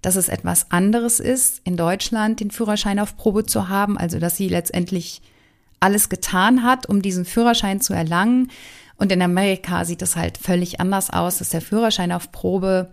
dass 0.00 0.14
es 0.14 0.28
etwas 0.28 0.70
anderes 0.70 1.18
ist, 1.18 1.60
in 1.64 1.76
Deutschland 1.76 2.38
den 2.38 2.52
Führerschein 2.52 3.00
auf 3.00 3.16
Probe 3.16 3.46
zu 3.46 3.68
haben. 3.68 3.98
Also, 3.98 4.20
dass 4.20 4.36
sie 4.36 4.48
letztendlich 4.48 5.22
alles 5.80 6.08
getan 6.08 6.62
hat, 6.62 6.88
um 6.88 7.02
diesen 7.02 7.24
Führerschein 7.24 7.80
zu 7.80 7.92
erlangen. 7.92 8.52
Und 8.96 9.10
in 9.10 9.22
Amerika 9.22 9.84
sieht 9.84 10.02
es 10.02 10.14
halt 10.14 10.38
völlig 10.38 10.78
anders 10.78 11.10
aus, 11.10 11.38
dass 11.38 11.48
der 11.48 11.62
Führerschein 11.62 12.12
auf 12.12 12.30
Probe 12.30 12.92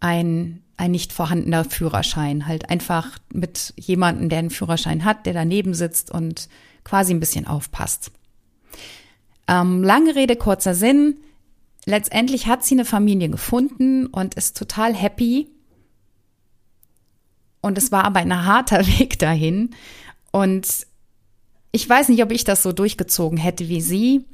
ein, 0.00 0.62
ein 0.78 0.92
nicht 0.92 1.12
vorhandener 1.12 1.66
Führerschein, 1.66 2.46
halt 2.46 2.70
einfach 2.70 3.18
mit 3.30 3.74
jemandem, 3.76 4.30
der 4.30 4.38
einen 4.38 4.48
Führerschein 4.48 5.04
hat, 5.04 5.26
der 5.26 5.34
daneben 5.34 5.74
sitzt 5.74 6.10
und 6.10 6.48
quasi 6.88 7.12
ein 7.12 7.20
bisschen 7.20 7.46
aufpasst. 7.46 8.10
Ähm, 9.46 9.82
lange 9.82 10.14
Rede, 10.14 10.36
kurzer 10.36 10.74
Sinn. 10.74 11.18
Letztendlich 11.84 12.46
hat 12.46 12.64
sie 12.64 12.74
eine 12.74 12.84
Familie 12.84 13.28
gefunden 13.28 14.06
und 14.06 14.34
ist 14.34 14.56
total 14.56 14.94
happy. 14.94 15.48
Und 17.60 17.76
es 17.76 17.92
war 17.92 18.04
aber 18.04 18.20
ein 18.20 18.46
harter 18.46 18.86
Weg 18.98 19.18
dahin. 19.18 19.74
Und 20.32 20.86
ich 21.72 21.88
weiß 21.88 22.08
nicht, 22.08 22.22
ob 22.22 22.32
ich 22.32 22.44
das 22.44 22.62
so 22.62 22.72
durchgezogen 22.72 23.38
hätte 23.38 23.68
wie 23.68 23.80
sie. 23.80 24.24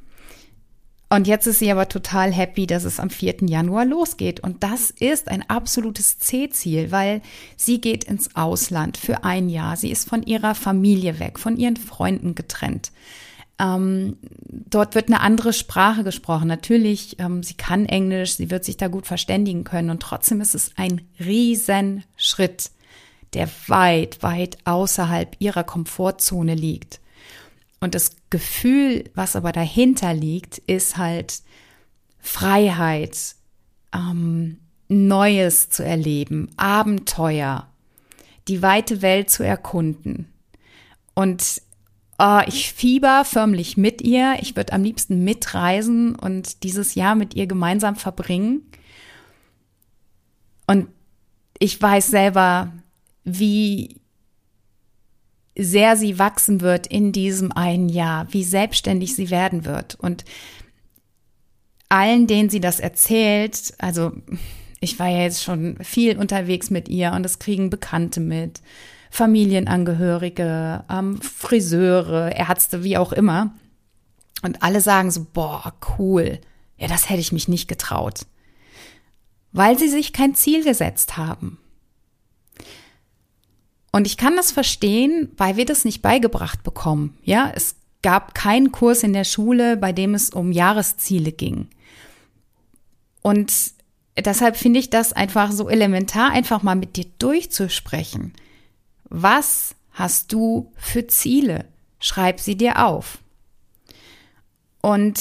Und 1.11 1.26
jetzt 1.26 1.46
ist 1.46 1.58
sie 1.58 1.70
aber 1.70 1.88
total 1.88 2.32
happy, 2.32 2.66
dass 2.66 2.84
es 2.84 2.99
am 2.99 3.11
4. 3.11 3.37
Januar 3.42 3.84
losgeht. 3.84 4.40
Und 4.40 4.62
das 4.62 4.90
ist 4.90 5.28
ein 5.28 5.49
absolutes 5.49 6.18
C-Ziel, 6.18 6.90
weil 6.90 7.20
sie 7.56 7.80
geht 7.80 8.04
ins 8.04 8.34
Ausland 8.34 8.96
für 8.96 9.23
ein 9.23 9.49
Jahr. 9.49 9.76
Sie 9.76 9.90
ist 9.90 10.08
von 10.08 10.23
ihrer 10.23 10.54
Familie 10.54 11.20
weg, 11.20 11.38
von 11.38 11.56
ihren 11.56 11.76
Freunden 11.76 12.34
getrennt. 12.34 12.90
Ähm, 13.58 14.16
dort 14.49 14.94
wird 14.94 15.08
eine 15.08 15.20
andere 15.20 15.52
Sprache 15.52 16.02
gesprochen. 16.02 16.49
Natürlich, 16.49 17.20
ähm, 17.20 17.42
sie 17.42 17.54
kann 17.54 17.87
Englisch, 17.87 18.34
sie 18.34 18.50
wird 18.50 18.64
sich 18.64 18.76
da 18.76 18.88
gut 18.88 19.06
verständigen 19.06 19.62
können. 19.62 19.90
Und 19.90 20.02
trotzdem 20.02 20.40
ist 20.40 20.54
es 20.54 20.73
ein 20.76 21.02
Riesenschritt, 21.20 22.70
der 23.34 23.49
weit, 23.68 24.23
weit 24.23 24.58
außerhalb 24.64 25.37
ihrer 25.38 25.64
Komfortzone 25.64 26.54
liegt. 26.54 27.00
Und 27.84 27.94
das 27.94 28.16
Gefühl, 28.30 29.10
was 29.14 29.36
aber 29.36 29.52
dahinter 29.52 30.14
liegt, 30.14 30.56
ist 30.56 30.96
halt 30.96 31.42
Freiheit, 32.18 33.34
ähm, 33.92 34.56
Neues 34.88 35.68
zu 35.68 35.84
erleben, 35.84 36.48
Abenteuer, 36.56 37.68
die 38.48 38.62
weite 38.62 39.02
Welt 39.02 39.28
zu 39.28 39.42
erkunden. 39.42 40.32
Und 41.12 41.60
oh, 42.18 42.40
ich 42.46 42.72
fieber 42.72 43.22
förmlich 43.26 43.76
mit 43.76 44.00
ihr. 44.00 44.38
Ich 44.40 44.56
würde 44.56 44.72
am 44.72 44.82
liebsten 44.82 45.22
mitreisen 45.22 46.14
und 46.14 46.62
dieses 46.62 46.94
Jahr 46.94 47.14
mit 47.14 47.34
ihr 47.34 47.46
gemeinsam 47.46 47.96
verbringen. 47.96 48.62
Und 50.66 50.88
ich 51.58 51.82
weiß 51.82 52.06
selber, 52.06 52.72
wie 53.24 54.00
sehr 55.56 55.96
sie 55.96 56.18
wachsen 56.18 56.61
wird 56.61 56.87
in 56.87 57.12
diesem 57.12 57.52
einen 57.52 57.88
Jahr, 57.88 58.26
wie 58.30 58.44
selbstständig 58.44 59.14
sie 59.14 59.30
werden 59.30 59.64
wird. 59.64 59.94
Und 59.94 60.25
allen, 61.88 62.26
denen 62.26 62.50
sie 62.50 62.61
das 62.61 62.80
erzählt, 62.80 63.75
also 63.78 64.12
ich 64.80 64.99
war 64.99 65.08
ja 65.08 65.23
jetzt 65.23 65.42
schon 65.42 65.76
viel 65.82 66.18
unterwegs 66.18 66.70
mit 66.70 66.88
ihr 66.88 67.12
und 67.12 67.23
das 67.23 67.38
kriegen 67.38 67.70
Bekannte 67.70 68.20
mit, 68.20 68.61
Familienangehörige, 69.11 70.84
ähm, 70.90 71.20
Friseure, 71.20 72.34
Ärzte, 72.34 72.82
wie 72.82 72.99
auch 72.99 73.12
immer. 73.12 73.54
Und 74.42 74.62
alle 74.62 74.80
sagen 74.80 75.12
so, 75.12 75.25
boah, 75.32 75.73
cool. 75.99 76.40
Ja, 76.76 76.88
das 76.88 77.08
hätte 77.08 77.20
ich 77.20 77.30
mich 77.30 77.46
nicht 77.46 77.68
getraut. 77.68 78.26
Weil 79.52 79.78
sie 79.78 79.88
sich 79.88 80.12
kein 80.12 80.34
Ziel 80.34 80.64
gesetzt 80.64 81.16
haben. 81.16 81.58
Und 83.94 84.08
ich 84.08 84.16
kann 84.16 84.34
das 84.34 84.50
verstehen, 84.50 85.30
weil 85.36 85.56
wir 85.56 85.66
das 85.66 85.84
nicht 85.84 86.02
beigebracht 86.02 86.64
bekommen. 86.64 87.16
Ja, 87.22 87.52
es 87.54 87.76
gab 88.02 88.34
keinen 88.34 88.72
Kurs 88.72 89.04
in 89.04 89.12
der 89.12 89.22
Schule, 89.22 89.76
bei 89.76 89.92
dem 89.92 90.14
es 90.14 90.30
um 90.30 90.50
Jahresziele 90.50 91.30
ging. 91.30 91.68
Und 93.22 93.54
deshalb 94.18 94.56
finde 94.56 94.80
ich 94.80 94.90
das 94.90 95.12
einfach 95.12 95.52
so 95.52 95.68
elementar, 95.68 96.32
einfach 96.32 96.64
mal 96.64 96.74
mit 96.74 96.96
dir 96.96 97.04
durchzusprechen. 97.20 98.32
Was 99.04 99.76
hast 99.92 100.32
du 100.32 100.72
für 100.76 101.06
Ziele? 101.06 101.66
Schreib 102.00 102.40
sie 102.40 102.56
dir 102.56 102.84
auf. 102.84 103.18
Und 104.82 105.20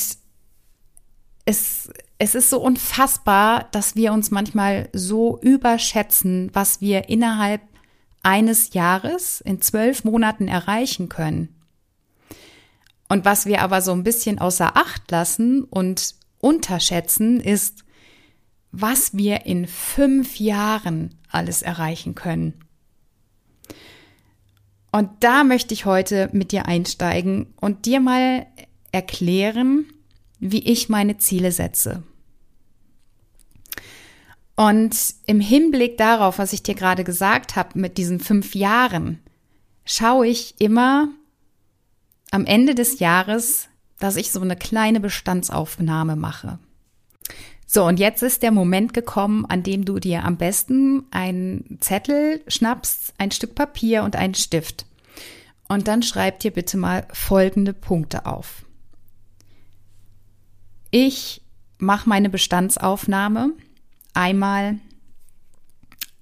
es, 1.46 1.92
es 2.18 2.34
ist 2.34 2.50
so 2.50 2.60
unfassbar, 2.60 3.68
dass 3.72 3.96
wir 3.96 4.14
uns 4.14 4.32
manchmal 4.32 4.90
so 4.94 5.40
überschätzen, 5.42 6.50
was 6.54 6.82
wir 6.82 7.08
innerhalb 7.08 7.62
eines 8.24 8.74
Jahres 8.74 9.42
in 9.42 9.62
zwölf 9.62 10.04
Monaten 10.04 10.48
erreichen 10.48 11.10
können. 11.10 11.50
Und 13.10 13.26
was 13.26 13.46
wir 13.46 13.62
aber 13.62 13.82
so 13.82 13.92
ein 13.92 14.04
bisschen 14.04 14.40
außer 14.40 14.76
Acht 14.76 15.12
lassen 15.12 15.64
und 15.66 16.16
unterschätzen, 16.40 17.40
ist, 17.40 17.84
was 18.72 19.16
wir 19.16 19.46
in 19.46 19.68
fünf 19.68 20.40
Jahren 20.40 21.16
alles 21.30 21.62
erreichen 21.62 22.16
können. 22.16 22.56
Und 24.92 25.10
da 25.20 25.44
möchte 25.44 25.74
ich 25.74 25.86
heute 25.86 26.30
mit 26.34 26.52
dir 26.52 26.66
einsteigen 26.66 27.54
und 27.60 27.86
dir 27.86 28.00
mal 28.00 28.48
erklären, 28.92 29.86
wie 30.40 30.64
ich 30.66 30.90
meine 30.90 31.18
Ziele 31.18 31.52
setze. 31.52 32.04
Und 34.56 35.16
im 35.26 35.40
Hinblick 35.40 35.98
darauf, 35.98 36.38
was 36.38 36.54
ich 36.54 36.62
dir 36.62 36.76
gerade 36.76 37.04
gesagt 37.04 37.56
habe 37.56 37.80
mit 37.80 37.98
diesen 37.98 38.20
fünf 38.20 38.54
Jahren, 38.54 39.20
schaue 39.86 40.28
ich 40.28 40.56
immer 40.60 41.10
am 42.32 42.46
Ende 42.46 42.76
des 42.76 43.00
Jahres, 43.00 43.68
dass 44.00 44.16
ich 44.16 44.32
so 44.32 44.42
eine 44.42 44.56
kleine 44.56 45.00
Bestandsaufnahme 45.00 46.16
mache. 46.16 46.60
So, 47.66 47.86
und 47.86 48.00
jetzt 48.00 48.22
ist 48.22 48.44
der 48.44 48.52
Moment 48.52 48.94
gekommen, 48.94 49.46
an 49.48 49.64
dem 49.64 49.86
du 49.86 49.98
dir 49.98 50.24
am 50.24 50.38
besten 50.38 51.06
einen 51.10 51.80
Zettel 51.80 52.42
schnappst, 52.48 53.16
ein 53.18 53.32
Stück 53.32 53.56
Papier 53.56 54.04
und 54.04 54.16
einen 54.16 54.36
Stift. 54.36 54.86
Und 55.68 55.88
dann 55.88 56.04
schreib 56.04 56.40
dir 56.40 56.52
bitte 56.52 56.78
mal 56.78 57.08
folgende 57.12 57.74
Punkte 57.74 58.28
auf. 58.28 58.66
Ich 60.92 61.42
mache 61.80 62.08
meine 62.08 62.30
Bestandsaufnahme 62.30 63.54
einmal 64.14 64.80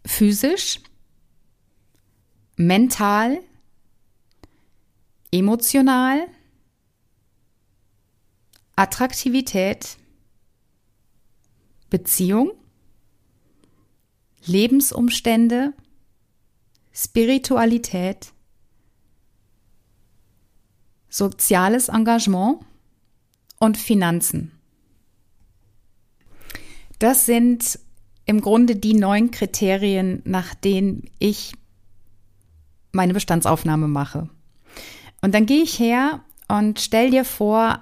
physisch, 0.06 0.80
mental, 2.56 3.42
emotional, 5.32 6.28
Attraktivität, 8.76 9.98
Beziehung, 11.90 12.52
Lebensumstände, 14.46 15.74
Spiritualität, 16.94 18.34
soziales 21.10 21.90
Engagement 21.90 22.66
und 23.60 23.78
Finanzen. 23.78 24.61
Das 27.02 27.26
sind 27.26 27.80
im 28.26 28.42
Grunde 28.42 28.76
die 28.76 28.94
neun 28.94 29.32
Kriterien, 29.32 30.22
nach 30.24 30.54
denen 30.54 31.10
ich 31.18 31.54
meine 32.92 33.16
Bestandsaufnahme 33.16 33.88
mache. 33.88 34.30
Und 35.24 35.34
dann 35.34 35.48
gehe 35.48 35.64
ich 35.64 35.80
her 35.80 36.24
und 36.48 36.80
stell 36.80 37.10
dir 37.10 37.26
vor 37.26 37.82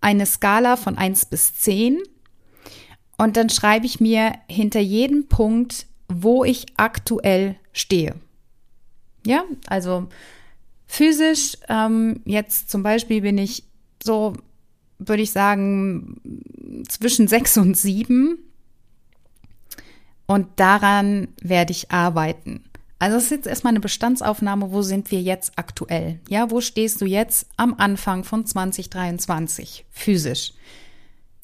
eine 0.00 0.24
Skala 0.24 0.76
von 0.76 0.96
eins 0.96 1.26
bis 1.26 1.56
zehn 1.56 1.98
und 3.18 3.36
dann 3.36 3.50
schreibe 3.50 3.84
ich 3.84 4.00
mir 4.00 4.32
hinter 4.48 4.80
jedem 4.80 5.28
Punkt, 5.28 5.84
wo 6.08 6.44
ich 6.44 6.64
aktuell 6.78 7.56
stehe. 7.74 8.14
Ja, 9.26 9.44
also 9.66 10.08
physisch, 10.86 11.58
ähm, 11.68 12.22
jetzt 12.24 12.70
zum 12.70 12.82
Beispiel 12.82 13.20
bin 13.20 13.36
ich 13.36 13.64
so, 14.02 14.32
würde 14.98 15.22
ich 15.22 15.30
sagen, 15.30 16.84
zwischen 16.88 17.28
sechs 17.28 17.56
und 17.56 17.76
sieben. 17.76 18.38
Und 20.26 20.48
daran 20.56 21.28
werde 21.40 21.72
ich 21.72 21.90
arbeiten. 21.90 22.64
Also 22.98 23.16
es 23.16 23.24
ist 23.24 23.30
jetzt 23.30 23.46
erstmal 23.46 23.72
eine 23.72 23.80
Bestandsaufnahme, 23.80 24.72
wo 24.72 24.82
sind 24.82 25.10
wir 25.10 25.20
jetzt 25.20 25.52
aktuell? 25.56 26.20
Ja, 26.28 26.50
wo 26.50 26.60
stehst 26.60 27.00
du 27.00 27.06
jetzt 27.06 27.46
am 27.56 27.74
Anfang 27.78 28.24
von 28.24 28.44
2023 28.44 29.86
physisch? 29.90 30.52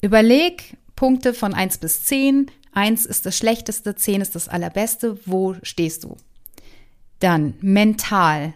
Überleg, 0.01 0.77
Punkte 0.95 1.33
von 1.33 1.53
1 1.53 1.77
bis 1.77 2.03
10. 2.03 2.51
1 2.73 3.05
ist 3.05 3.25
das 3.25 3.37
Schlechteste, 3.37 3.95
10 3.95 4.21
ist 4.21 4.35
das 4.35 4.49
Allerbeste. 4.49 5.17
Wo 5.25 5.55
stehst 5.63 6.03
du? 6.03 6.17
Dann 7.19 7.55
mental. 7.61 8.53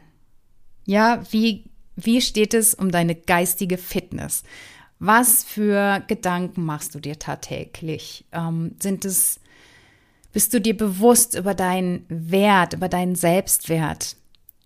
Ja, 0.85 1.23
wie, 1.31 1.63
wie 1.95 2.21
steht 2.21 2.53
es 2.53 2.73
um 2.73 2.91
deine 2.91 3.15
geistige 3.15 3.77
Fitness? 3.77 4.43
Was 4.99 5.45
für 5.45 6.03
Gedanken 6.07 6.65
machst 6.65 6.93
du 6.93 6.99
dir 6.99 7.17
tagtäglich? 7.17 8.25
Ähm, 8.33 8.75
sind 8.81 9.05
es, 9.05 9.39
bist 10.33 10.53
du 10.53 10.59
dir 10.59 10.75
bewusst 10.75 11.35
über 11.35 11.55
deinen 11.55 12.05
Wert, 12.09 12.73
über 12.73 12.89
deinen 12.89 13.15
Selbstwert, 13.15 14.17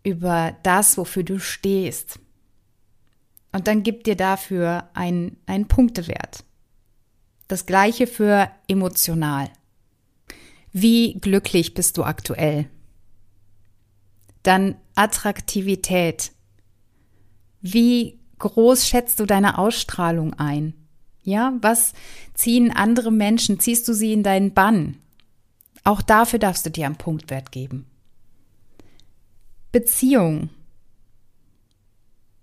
über 0.04 0.58
das, 0.64 0.98
wofür 0.98 1.22
du 1.24 1.40
stehst? 1.40 2.20
Und 3.52 3.68
dann 3.68 3.84
gib 3.84 4.04
dir 4.04 4.16
dafür 4.16 4.90
einen, 4.96 5.38
einen 5.46 5.68
Punktewert. 5.68 6.44
Das 7.48 7.68
gleiche 7.68 8.08
für 8.08 8.50
emotional. 8.68 9.52
Wie 10.72 11.14
glücklich 11.14 11.76
bist 11.76 11.98
du 11.98 12.04
aktuell? 12.04 12.68
Dann 14.42 14.76
Attraktivität. 14.96 16.32
Wie 17.62 18.20
groß 18.44 18.88
schätzt 18.88 19.20
du 19.20 19.26
deine 19.26 19.58
Ausstrahlung 19.58 20.34
ein? 20.34 20.74
Ja, 21.24 21.54
was 21.62 21.94
ziehen 22.34 22.72
andere 22.72 23.12
Menschen? 23.12 23.60
Ziehst 23.60 23.88
du 23.88 23.94
sie 23.94 24.12
in 24.12 24.24
deinen 24.24 24.54
Bann? 24.54 24.98
Auch 25.86 26.02
dafür 26.02 26.40
darfst 26.40 26.66
du 26.66 26.70
dir 26.70 26.86
einen 26.86 26.98
Punktwert 26.98 27.52
geben. 27.52 27.86
Beziehung. 29.72 30.50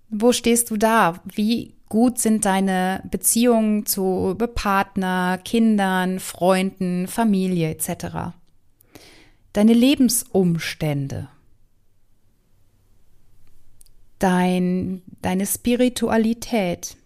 Wo 0.08 0.32
stehst 0.32 0.70
du 0.70 0.76
da? 0.76 1.20
Wie 1.24 1.74
gut 1.90 2.18
sind 2.18 2.46
deine 2.46 3.02
Beziehungen 3.10 3.84
zu 3.84 4.34
Partner, 4.54 5.38
Kindern, 5.44 6.18
Freunden, 6.18 7.06
Familie 7.06 7.70
etc. 7.70 8.34
Deine 9.52 9.74
Lebensumstände. 9.74 11.28
Dein, 14.20 15.02
deine 15.22 15.46
Spiritualität. 15.46 16.96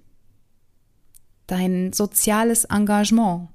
Dein 1.46 1.94
soziales 1.94 2.64
Engagement. 2.64 3.48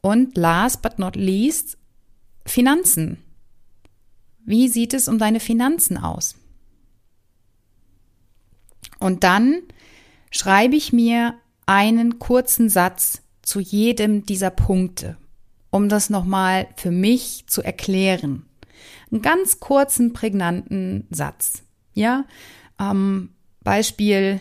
Und 0.00 0.36
last 0.36 0.82
but 0.82 0.98
not 1.00 1.16
least, 1.16 1.78
Finanzen. 2.46 3.18
Wie 4.44 4.68
sieht 4.68 4.94
es 4.94 5.08
um 5.08 5.18
deine 5.18 5.40
Finanzen 5.40 5.96
aus? 5.98 6.36
Und 8.98 9.24
dann 9.24 9.62
schreibe 10.30 10.76
ich 10.76 10.92
mir 10.92 11.34
einen 11.66 12.18
kurzen 12.18 12.68
Satz 12.68 13.22
zu 13.42 13.60
jedem 13.60 14.26
dieser 14.26 14.50
Punkte, 14.50 15.16
um 15.70 15.88
das 15.88 16.10
nochmal 16.10 16.68
für 16.76 16.90
mich 16.90 17.44
zu 17.46 17.62
erklären. 17.62 18.46
Einen 19.10 19.22
ganz 19.22 19.60
kurzen, 19.60 20.12
prägnanten 20.12 21.06
Satz. 21.10 21.62
Ja, 21.98 22.26
ähm, 22.78 23.30
Beispiel 23.64 24.38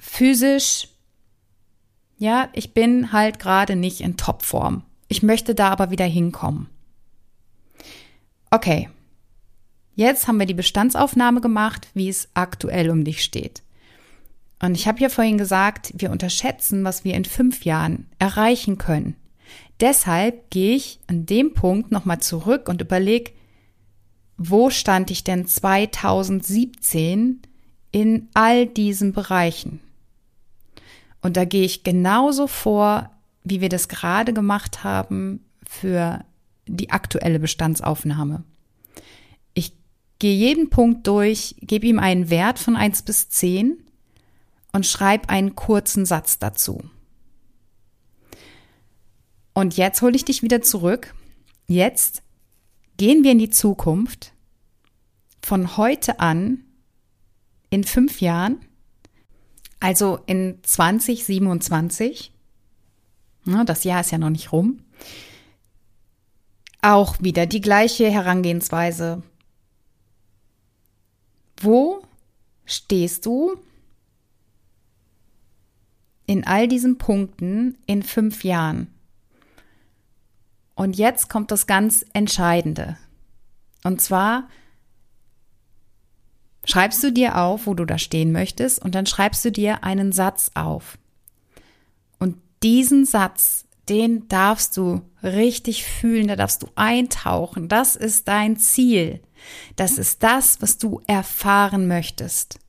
physisch. 0.00 0.88
Ja, 2.18 2.48
ich 2.54 2.74
bin 2.74 3.12
halt 3.12 3.38
gerade 3.38 3.76
nicht 3.76 4.00
in 4.00 4.16
Topform. 4.16 4.82
Ich 5.06 5.22
möchte 5.22 5.54
da 5.54 5.68
aber 5.68 5.92
wieder 5.92 6.04
hinkommen. 6.04 6.68
Okay. 8.50 8.90
Jetzt 9.94 10.26
haben 10.26 10.40
wir 10.40 10.46
die 10.46 10.54
Bestandsaufnahme 10.54 11.40
gemacht, 11.40 11.86
wie 11.94 12.08
es 12.08 12.28
aktuell 12.34 12.90
um 12.90 13.04
dich 13.04 13.22
steht. 13.22 13.62
Und 14.58 14.74
ich 14.74 14.88
habe 14.88 14.98
ja 14.98 15.08
vorhin 15.08 15.38
gesagt, 15.38 15.92
wir 15.96 16.10
unterschätzen, 16.10 16.82
was 16.82 17.04
wir 17.04 17.14
in 17.14 17.24
fünf 17.24 17.64
Jahren 17.64 18.08
erreichen 18.18 18.76
können. 18.76 19.14
Deshalb 19.80 20.50
gehe 20.50 20.74
ich 20.74 20.98
an 21.06 21.26
dem 21.26 21.54
Punkt 21.54 21.92
nochmal 21.92 22.18
zurück 22.18 22.68
und 22.68 22.80
überlege, 22.80 23.30
wo 24.48 24.70
stand 24.70 25.10
ich 25.10 25.24
denn 25.24 25.46
2017 25.46 27.40
in 27.92 28.28
all 28.34 28.66
diesen 28.66 29.12
Bereichen? 29.12 29.80
Und 31.20 31.36
da 31.36 31.44
gehe 31.44 31.64
ich 31.64 31.84
genauso 31.84 32.46
vor, 32.48 33.10
wie 33.44 33.60
wir 33.60 33.68
das 33.68 33.88
gerade 33.88 34.32
gemacht 34.32 34.82
haben 34.84 35.44
für 35.64 36.24
die 36.66 36.90
aktuelle 36.90 37.38
Bestandsaufnahme. 37.38 38.42
Ich 39.54 39.72
gehe 40.18 40.34
jeden 40.34 40.70
Punkt 40.70 41.06
durch, 41.06 41.54
gebe 41.60 41.86
ihm 41.86 41.98
einen 41.98 42.28
Wert 42.30 42.58
von 42.58 42.76
eins 42.76 43.02
bis 43.02 43.28
zehn 43.28 43.78
und 44.72 44.86
schreib 44.86 45.30
einen 45.30 45.54
kurzen 45.54 46.04
Satz 46.04 46.38
dazu. 46.38 46.82
Und 49.54 49.76
jetzt 49.76 50.02
hole 50.02 50.16
ich 50.16 50.24
dich 50.24 50.42
wieder 50.42 50.62
zurück. 50.62 51.14
Jetzt 51.68 52.22
gehen 53.02 53.24
wir 53.24 53.32
in 53.32 53.40
die 53.40 53.50
Zukunft. 53.50 54.32
Von 55.42 55.76
heute 55.76 56.20
an, 56.20 56.62
in 57.68 57.82
fünf 57.82 58.20
Jahren, 58.20 58.64
Also 59.80 60.20
in 60.26 60.60
2027, 60.62 62.32
das 63.66 63.82
Jahr 63.82 64.02
ist 64.02 64.12
ja 64.12 64.18
noch 64.18 64.30
nicht 64.30 64.52
rum, 64.52 64.84
auch 66.80 67.16
wieder 67.18 67.46
die 67.46 67.60
gleiche 67.60 68.08
Herangehensweise. 68.08 69.24
Wo 71.60 72.04
stehst 72.64 73.26
du 73.26 73.56
in 76.26 76.46
all 76.46 76.68
diesen 76.68 76.98
Punkten 76.98 77.78
in 77.86 78.04
fünf 78.04 78.44
Jahren? 78.44 78.91
Und 80.74 80.96
jetzt 80.96 81.28
kommt 81.28 81.50
das 81.50 81.66
ganz 81.66 82.04
Entscheidende. 82.12 82.96
Und 83.84 84.00
zwar 84.00 84.48
schreibst 86.64 87.02
du 87.02 87.12
dir 87.12 87.38
auf, 87.38 87.66
wo 87.66 87.74
du 87.74 87.84
da 87.84 87.98
stehen 87.98 88.32
möchtest, 88.32 88.82
und 88.82 88.94
dann 88.94 89.06
schreibst 89.06 89.44
du 89.44 89.52
dir 89.52 89.84
einen 89.84 90.12
Satz 90.12 90.50
auf. 90.54 90.98
Und 92.18 92.36
diesen 92.62 93.04
Satz, 93.04 93.66
den 93.88 94.28
darfst 94.28 94.76
du 94.76 95.02
richtig 95.22 95.84
fühlen, 95.84 96.28
da 96.28 96.36
darfst 96.36 96.62
du 96.62 96.68
eintauchen. 96.76 97.68
Das 97.68 97.96
ist 97.96 98.28
dein 98.28 98.56
Ziel. 98.56 99.20
Das 99.74 99.98
ist 99.98 100.22
das, 100.22 100.62
was 100.62 100.78
du 100.78 101.02
erfahren 101.06 101.88
möchtest. 101.88 102.60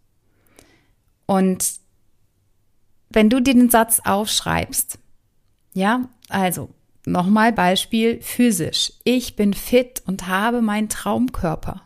Und 1.27 1.79
wenn 3.09 3.29
du 3.29 3.39
dir 3.41 3.53
den 3.53 3.69
Satz 3.69 4.01
aufschreibst, 4.03 4.97
ja, 5.73 6.09
also 6.29 6.69
Nochmal 7.05 7.51
Beispiel 7.51 8.21
physisch. 8.21 8.93
Ich 9.03 9.35
bin 9.35 9.53
fit 9.53 10.01
und 10.05 10.27
habe 10.27 10.61
meinen 10.61 10.89
Traumkörper. 10.89 11.81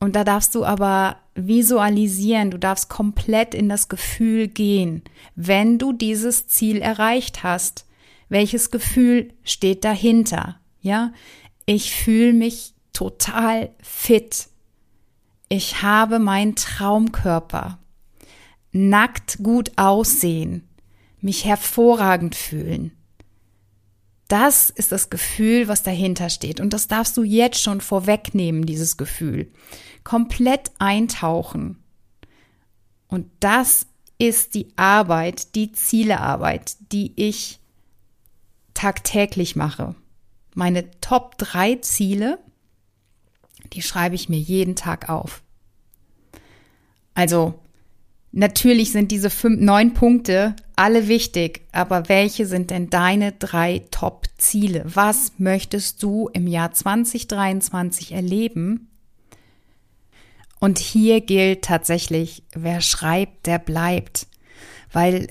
Und 0.00 0.16
da 0.16 0.24
darfst 0.24 0.54
du 0.54 0.64
aber 0.64 1.16
visualisieren, 1.34 2.50
du 2.50 2.58
darfst 2.58 2.90
komplett 2.90 3.54
in 3.54 3.68
das 3.68 3.88
Gefühl 3.88 4.48
gehen, 4.48 5.02
wenn 5.34 5.78
du 5.78 5.92
dieses 5.92 6.48
Ziel 6.48 6.82
erreicht 6.82 7.42
hast. 7.42 7.86
Welches 8.28 8.70
Gefühl 8.70 9.32
steht 9.44 9.84
dahinter? 9.84 10.56
Ja, 10.80 11.12
ich 11.64 11.94
fühle 11.94 12.32
mich 12.32 12.74
total 12.92 13.70
fit. 13.80 14.48
Ich 15.48 15.82
habe 15.82 16.18
meinen 16.18 16.56
Traumkörper. 16.56 17.78
Nackt 18.72 19.38
gut 19.42 19.72
aussehen. 19.76 20.68
Mich 21.20 21.44
hervorragend 21.44 22.34
fühlen. 22.34 22.92
Das 24.32 24.70
ist 24.70 24.92
das 24.92 25.10
Gefühl, 25.10 25.68
was 25.68 25.82
dahinter 25.82 26.30
steht. 26.30 26.58
Und 26.58 26.72
das 26.72 26.88
darfst 26.88 27.18
du 27.18 27.22
jetzt 27.22 27.60
schon 27.60 27.82
vorwegnehmen, 27.82 28.64
dieses 28.64 28.96
Gefühl. 28.96 29.52
Komplett 30.04 30.70
eintauchen. 30.78 31.84
Und 33.08 33.26
das 33.40 33.84
ist 34.16 34.54
die 34.54 34.68
Arbeit, 34.76 35.54
die 35.54 35.72
Zielearbeit, 35.72 36.78
die 36.92 37.12
ich 37.16 37.60
tagtäglich 38.72 39.54
mache. 39.54 39.94
Meine 40.54 40.90
Top 41.02 41.36
drei 41.36 41.74
Ziele, 41.74 42.38
die 43.74 43.82
schreibe 43.82 44.14
ich 44.14 44.30
mir 44.30 44.40
jeden 44.40 44.76
Tag 44.76 45.10
auf. 45.10 45.42
Also 47.12 47.61
Natürlich 48.34 48.92
sind 48.92 49.10
diese 49.12 49.28
fünf, 49.28 49.60
neun 49.60 49.92
Punkte 49.92 50.56
alle 50.74 51.06
wichtig, 51.06 51.66
aber 51.70 52.08
welche 52.08 52.46
sind 52.46 52.70
denn 52.70 52.88
deine 52.88 53.32
drei 53.32 53.82
Top-Ziele? 53.90 54.84
Was 54.86 55.34
möchtest 55.36 56.02
du 56.02 56.30
im 56.32 56.46
Jahr 56.46 56.72
2023 56.72 58.12
erleben? 58.12 58.88
Und 60.60 60.78
hier 60.78 61.20
gilt 61.20 61.62
tatsächlich, 61.62 62.42
wer 62.54 62.80
schreibt, 62.80 63.46
der 63.46 63.58
bleibt, 63.58 64.26
weil 64.92 65.28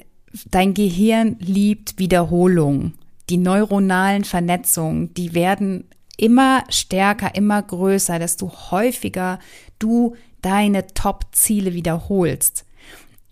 dein 0.52 0.76
Gehirn 0.76 1.38
liebt 1.40 1.98
Wiederholung. 1.98 2.94
Die 3.30 3.38
neuronalen 3.38 4.26
Vernetzungen, 4.26 5.14
die 5.16 5.34
werden 5.34 5.86
immer 6.18 6.64
stärker, 6.70 7.34
immer 7.34 7.64
größer, 7.64 8.20
desto 8.20 8.52
häufiger 8.70 9.40
du 9.80 10.16
deine 10.42 10.86
Top-Ziele 10.88 11.74
wiederholst. 11.74 12.66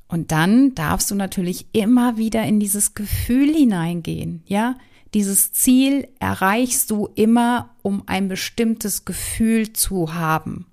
Und 0.09 0.31
dann 0.31 0.75
darfst 0.75 1.09
du 1.11 1.15
natürlich 1.15 1.67
immer 1.71 2.17
wieder 2.17 2.43
in 2.43 2.59
dieses 2.59 2.95
Gefühl 2.95 3.53
hineingehen, 3.53 4.43
ja? 4.45 4.75
Dieses 5.13 5.53
Ziel 5.53 6.07
erreichst 6.19 6.91
du 6.91 7.09
immer, 7.15 7.75
um 7.81 8.03
ein 8.05 8.27
bestimmtes 8.27 9.05
Gefühl 9.05 9.73
zu 9.73 10.13
haben. 10.13 10.67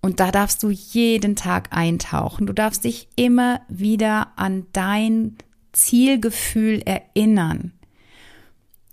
Und 0.00 0.20
da 0.20 0.30
darfst 0.30 0.62
du 0.62 0.70
jeden 0.70 1.34
Tag 1.34 1.68
eintauchen. 1.70 2.46
Du 2.46 2.52
darfst 2.52 2.84
dich 2.84 3.08
immer 3.16 3.62
wieder 3.68 4.32
an 4.36 4.66
dein 4.72 5.36
Zielgefühl 5.72 6.82
erinnern. 6.82 7.72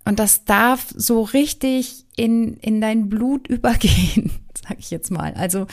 Und 0.06 0.20
das 0.20 0.46
darf 0.46 0.88
so 0.96 1.22
richtig 1.22 2.06
in, 2.16 2.56
in 2.58 2.82
dein 2.82 3.10
Blut 3.10 3.48
übergehen, 3.50 4.32
sag 4.68 4.80
ich 4.80 4.90
jetzt 4.90 5.12
mal. 5.12 5.34
Also 5.34 5.68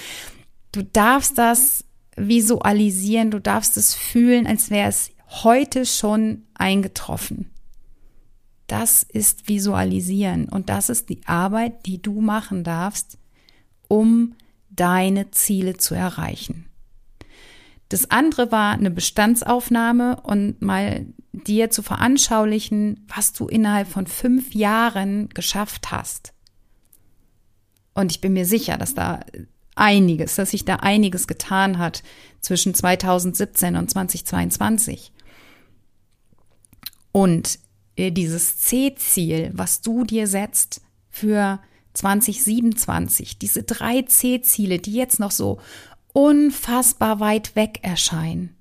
du 0.72 0.82
darfst 0.82 1.38
das 1.38 1.84
visualisieren, 2.18 3.30
du 3.30 3.40
darfst 3.40 3.76
es 3.76 3.94
fühlen, 3.94 4.46
als 4.46 4.70
wäre 4.70 4.88
es 4.88 5.10
heute 5.28 5.86
schon 5.86 6.44
eingetroffen. 6.54 7.50
Das 8.66 9.02
ist 9.02 9.48
Visualisieren 9.48 10.48
und 10.48 10.68
das 10.68 10.90
ist 10.90 11.08
die 11.08 11.26
Arbeit, 11.26 11.86
die 11.86 12.02
du 12.02 12.20
machen 12.20 12.64
darfst, 12.64 13.18
um 13.88 14.34
deine 14.70 15.30
Ziele 15.30 15.76
zu 15.76 15.94
erreichen. 15.94 16.66
Das 17.88 18.10
andere 18.10 18.52
war 18.52 18.72
eine 18.72 18.90
Bestandsaufnahme 18.90 20.20
und 20.22 20.60
mal 20.60 21.06
dir 21.32 21.70
zu 21.70 21.82
veranschaulichen, 21.82 23.06
was 23.08 23.32
du 23.32 23.46
innerhalb 23.46 23.88
von 23.88 24.06
fünf 24.06 24.54
Jahren 24.54 25.30
geschafft 25.30 25.90
hast. 25.90 26.34
Und 27.94 28.12
ich 28.12 28.20
bin 28.20 28.34
mir 28.34 28.44
sicher, 28.44 28.76
dass 28.76 28.94
da 28.94 29.20
einiges, 29.78 30.36
dass 30.36 30.50
sich 30.50 30.64
da 30.64 30.76
einiges 30.76 31.26
getan 31.26 31.78
hat 31.78 32.02
zwischen 32.40 32.74
2017 32.74 33.76
und 33.76 33.90
2022. 33.90 35.12
Und 37.12 37.58
äh, 37.96 38.10
dieses 38.10 38.58
C-Ziel, 38.58 39.50
was 39.54 39.80
du 39.80 40.04
dir 40.04 40.26
setzt 40.26 40.80
für 41.10 41.60
2027, 41.94 43.38
diese 43.38 43.64
drei 43.64 44.02
C-Ziele, 44.02 44.78
die 44.78 44.92
jetzt 44.92 45.18
noch 45.18 45.32
so 45.32 45.58
unfassbar 46.12 47.20
weit 47.20 47.56
weg 47.56 47.80
erscheinen. 47.82 48.54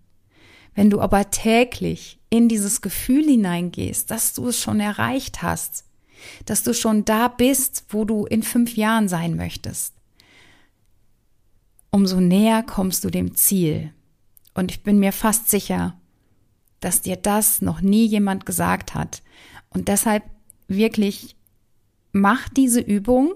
Wenn 0.73 0.89
du 0.89 1.01
aber 1.01 1.29
täglich 1.31 2.19
in 2.29 2.49
dieses 2.49 2.81
Gefühl 2.81 3.25
hineingehst, 3.25 4.11
dass 4.11 4.33
du 4.33 4.49
es 4.49 4.59
schon 4.59 4.79
erreicht 4.79 5.41
hast, 5.41 5.85
dass 6.45 6.63
du 6.63 6.73
schon 6.73 7.05
da 7.05 7.27
bist, 7.27 7.85
wo 7.89 8.05
du 8.05 8.25
in 8.25 8.43
fünf 8.43 8.75
Jahren 8.75 9.07
sein 9.07 9.35
möchtest, 9.35 9.93
umso 11.97 12.19
näher 12.19 12.61
kommst 12.61 13.03
du 13.03 13.09
dem 13.09 13.33
Ziel. 13.33 13.91
Und 14.53 14.69
ich 14.69 14.83
bin 14.83 14.99
mir 14.99 15.11
fast 15.11 15.49
sicher, 15.49 15.99
dass 16.79 17.01
dir 17.01 17.15
das 17.15 17.59
noch 17.63 17.81
nie 17.81 18.05
jemand 18.05 18.45
gesagt 18.45 18.93
hat. 18.93 19.23
Und 19.69 19.87
deshalb 19.87 20.23
wirklich 20.67 21.35
mach 22.11 22.49
diese 22.49 22.81
Übung 22.81 23.33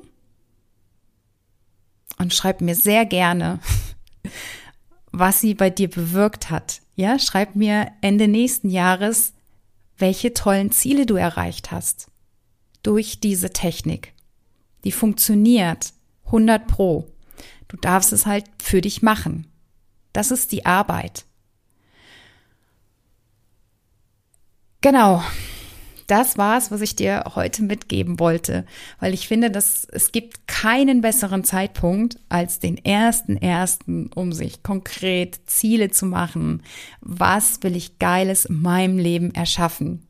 und 2.19 2.35
schreib 2.35 2.61
mir 2.61 2.75
sehr 2.75 3.07
gerne, 3.07 3.59
was 5.11 5.41
sie 5.41 5.55
bei 5.55 5.71
dir 5.71 5.89
bewirkt 5.89 6.51
hat. 6.51 6.83
Ja, 6.95 7.17
schreib 7.17 7.55
mir 7.55 7.87
Ende 8.01 8.27
nächsten 8.27 8.69
Jahres, 8.69 9.33
welche 9.97 10.35
tollen 10.35 10.71
Ziele 10.71 11.07
du 11.07 11.15
erreicht 11.15 11.71
hast 11.71 12.11
durch 12.83 13.19
diese 13.19 13.49
Technik. 13.49 14.13
Die 14.83 14.91
funktioniert 14.91 15.93
100 16.25 16.67
pro. 16.67 17.10
Du 17.71 17.77
darfst 17.77 18.11
es 18.11 18.25
halt 18.25 18.43
für 18.61 18.81
dich 18.81 19.01
machen. 19.01 19.47
Das 20.11 20.29
ist 20.29 20.51
die 20.51 20.65
Arbeit. 20.65 21.23
Genau. 24.81 25.23
Das 26.07 26.37
war 26.37 26.57
es, 26.57 26.69
was 26.69 26.81
ich 26.81 26.97
dir 26.97 27.23
heute 27.35 27.63
mitgeben 27.63 28.19
wollte, 28.19 28.65
weil 28.99 29.13
ich 29.13 29.29
finde, 29.29 29.49
dass 29.49 29.87
es 29.89 30.11
gibt 30.11 30.45
keinen 30.45 30.99
besseren 30.99 31.45
Zeitpunkt 31.45 32.19
als 32.27 32.59
den 32.59 32.75
ersten 32.83 33.37
ersten, 33.37 34.07
um 34.07 34.33
sich 34.33 34.63
konkret 34.63 35.39
Ziele 35.45 35.91
zu 35.91 36.05
machen. 36.05 36.63
Was 36.99 37.63
will 37.63 37.77
ich 37.77 37.99
Geiles 37.99 38.43
in 38.43 38.61
meinem 38.61 38.97
Leben 38.97 39.33
erschaffen? 39.33 40.05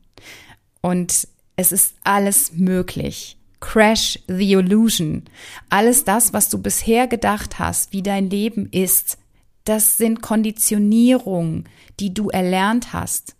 Und 0.80 1.28
es 1.54 1.70
ist 1.70 1.94
alles 2.02 2.50
möglich. 2.50 3.36
Crash 3.62 4.18
the 4.26 4.52
Illusion. 4.52 5.22
Alles 5.70 6.04
das, 6.04 6.34
was 6.34 6.50
du 6.50 6.58
bisher 6.60 7.06
gedacht 7.06 7.58
hast, 7.58 7.92
wie 7.92 8.02
dein 8.02 8.28
Leben 8.28 8.68
ist, 8.70 9.16
das 9.64 9.96
sind 9.96 10.20
Konditionierungen, 10.20 11.68
die 12.00 12.12
du 12.12 12.28
erlernt 12.28 12.92
hast. 12.92 13.36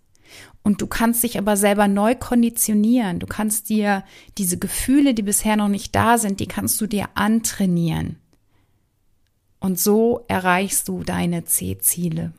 Und 0.62 0.80
du 0.80 0.86
kannst 0.86 1.24
dich 1.24 1.38
aber 1.38 1.56
selber 1.56 1.88
neu 1.88 2.14
konditionieren. 2.14 3.18
Du 3.18 3.26
kannst 3.26 3.68
dir 3.68 4.04
diese 4.38 4.58
Gefühle, 4.58 5.12
die 5.12 5.22
bisher 5.22 5.56
noch 5.56 5.68
nicht 5.68 5.94
da 5.94 6.16
sind, 6.16 6.38
die 6.38 6.46
kannst 6.46 6.80
du 6.80 6.86
dir 6.86 7.08
antrainieren. 7.14 8.16
Und 9.58 9.80
so 9.80 10.24
erreichst 10.28 10.86
du 10.86 11.02
deine 11.02 11.44
C-Ziele. 11.44 12.32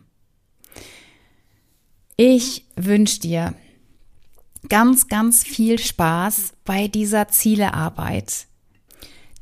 Ich 2.15 2.65
wünsche 2.77 3.19
dir 3.19 3.53
ganz, 4.69 5.07
ganz 5.07 5.43
viel 5.43 5.79
Spaß 5.79 6.53
bei 6.65 6.87
dieser 6.87 7.27
Zielearbeit. 7.27 8.47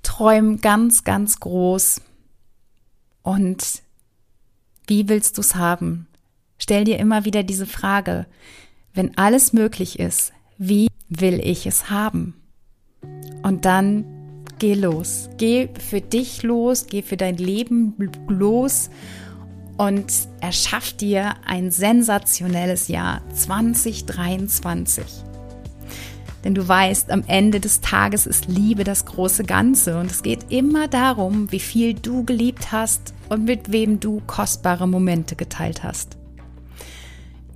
Träum 0.03 0.61
ganz, 0.61 1.03
ganz 1.03 1.39
groß. 1.39 2.01
Und 3.21 3.81
wie 4.87 5.07
willst 5.09 5.37
du 5.37 5.41
es 5.41 5.55
haben? 5.55 6.07
Stell 6.57 6.83
dir 6.83 6.99
immer 6.99 7.25
wieder 7.25 7.43
diese 7.43 7.65
Frage, 7.65 8.25
wenn 8.93 9.17
alles 9.17 9.53
möglich 9.53 9.99
ist, 9.99 10.33
wie 10.57 10.87
will 11.09 11.39
ich 11.43 11.65
es 11.65 11.89
haben? 11.89 12.35
Und 13.41 13.65
dann 13.65 14.05
geh 14.59 14.73
los. 14.75 15.29
Geh 15.37 15.69
für 15.79 16.01
dich 16.01 16.43
los, 16.43 16.87
geh 16.87 17.01
für 17.01 17.17
dein 17.17 17.37
Leben 17.37 17.95
los 18.27 18.89
und 19.81 20.13
erschaff 20.41 20.93
dir 20.93 21.33
ein 21.43 21.71
sensationelles 21.71 22.87
Jahr 22.87 23.23
2023. 23.33 25.03
Denn 26.43 26.53
du 26.53 26.67
weißt, 26.67 27.09
am 27.09 27.23
Ende 27.25 27.59
des 27.59 27.81
Tages 27.81 28.27
ist 28.27 28.47
Liebe 28.47 28.83
das 28.83 29.07
große 29.07 29.43
Ganze 29.43 29.97
und 29.97 30.11
es 30.11 30.21
geht 30.21 30.51
immer 30.51 30.87
darum, 30.87 31.51
wie 31.51 31.59
viel 31.59 31.95
du 31.95 32.23
geliebt 32.23 32.71
hast 32.71 33.15
und 33.29 33.45
mit 33.45 33.71
wem 33.71 33.99
du 33.99 34.21
kostbare 34.27 34.87
Momente 34.87 35.35
geteilt 35.35 35.81
hast. 35.81 36.15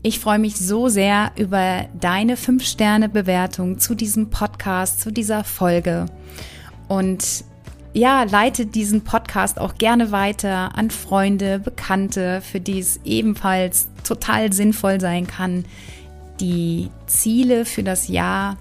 Ich 0.02 0.20
freue 0.20 0.40
mich 0.40 0.56
so 0.56 0.90
sehr 0.90 1.32
über 1.36 1.86
deine 1.94 2.38
5-Sterne-Bewertung 2.38 3.78
zu 3.78 3.94
diesem 3.94 4.32
Podcast, 4.32 5.00
zu 5.00 5.12
dieser 5.12 5.44
Folge. 5.44 6.08
Und 6.88 7.44
ja, 7.96 8.24
leite 8.24 8.66
diesen 8.66 9.06
Podcast 9.06 9.58
auch 9.58 9.76
gerne 9.76 10.12
weiter 10.12 10.78
an 10.78 10.92
Freunde, 10.92 11.60
Bekannte, 11.60 12.42
für 12.42 12.60
die 12.60 12.80
es 12.80 13.00
ebenfalls 13.06 13.88
total 14.04 14.52
sinnvoll 14.52 15.00
sein 15.00 15.28
kann, 15.28 15.64
die 16.42 16.90
Ziele 17.08 17.64
für 17.64 17.84
das 17.84 18.10
Jahr 18.10 18.58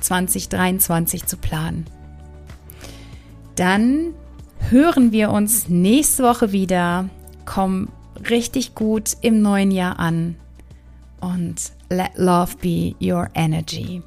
2023 0.00 1.26
zu 1.26 1.36
planen. 1.36 1.86
Dann 3.56 4.14
hören 4.70 5.12
wir 5.12 5.32
uns 5.32 5.68
nächste 5.68 6.22
Woche 6.22 6.52
wieder. 6.52 7.10
Komm 7.44 7.88
richtig 8.30 8.74
gut 8.74 9.18
im 9.20 9.42
neuen 9.42 9.70
Jahr 9.70 9.98
an 9.98 10.36
und 11.20 11.72
let 11.90 12.12
love 12.16 12.56
be 12.62 12.94
your 13.02 13.28
energy. 13.34 14.02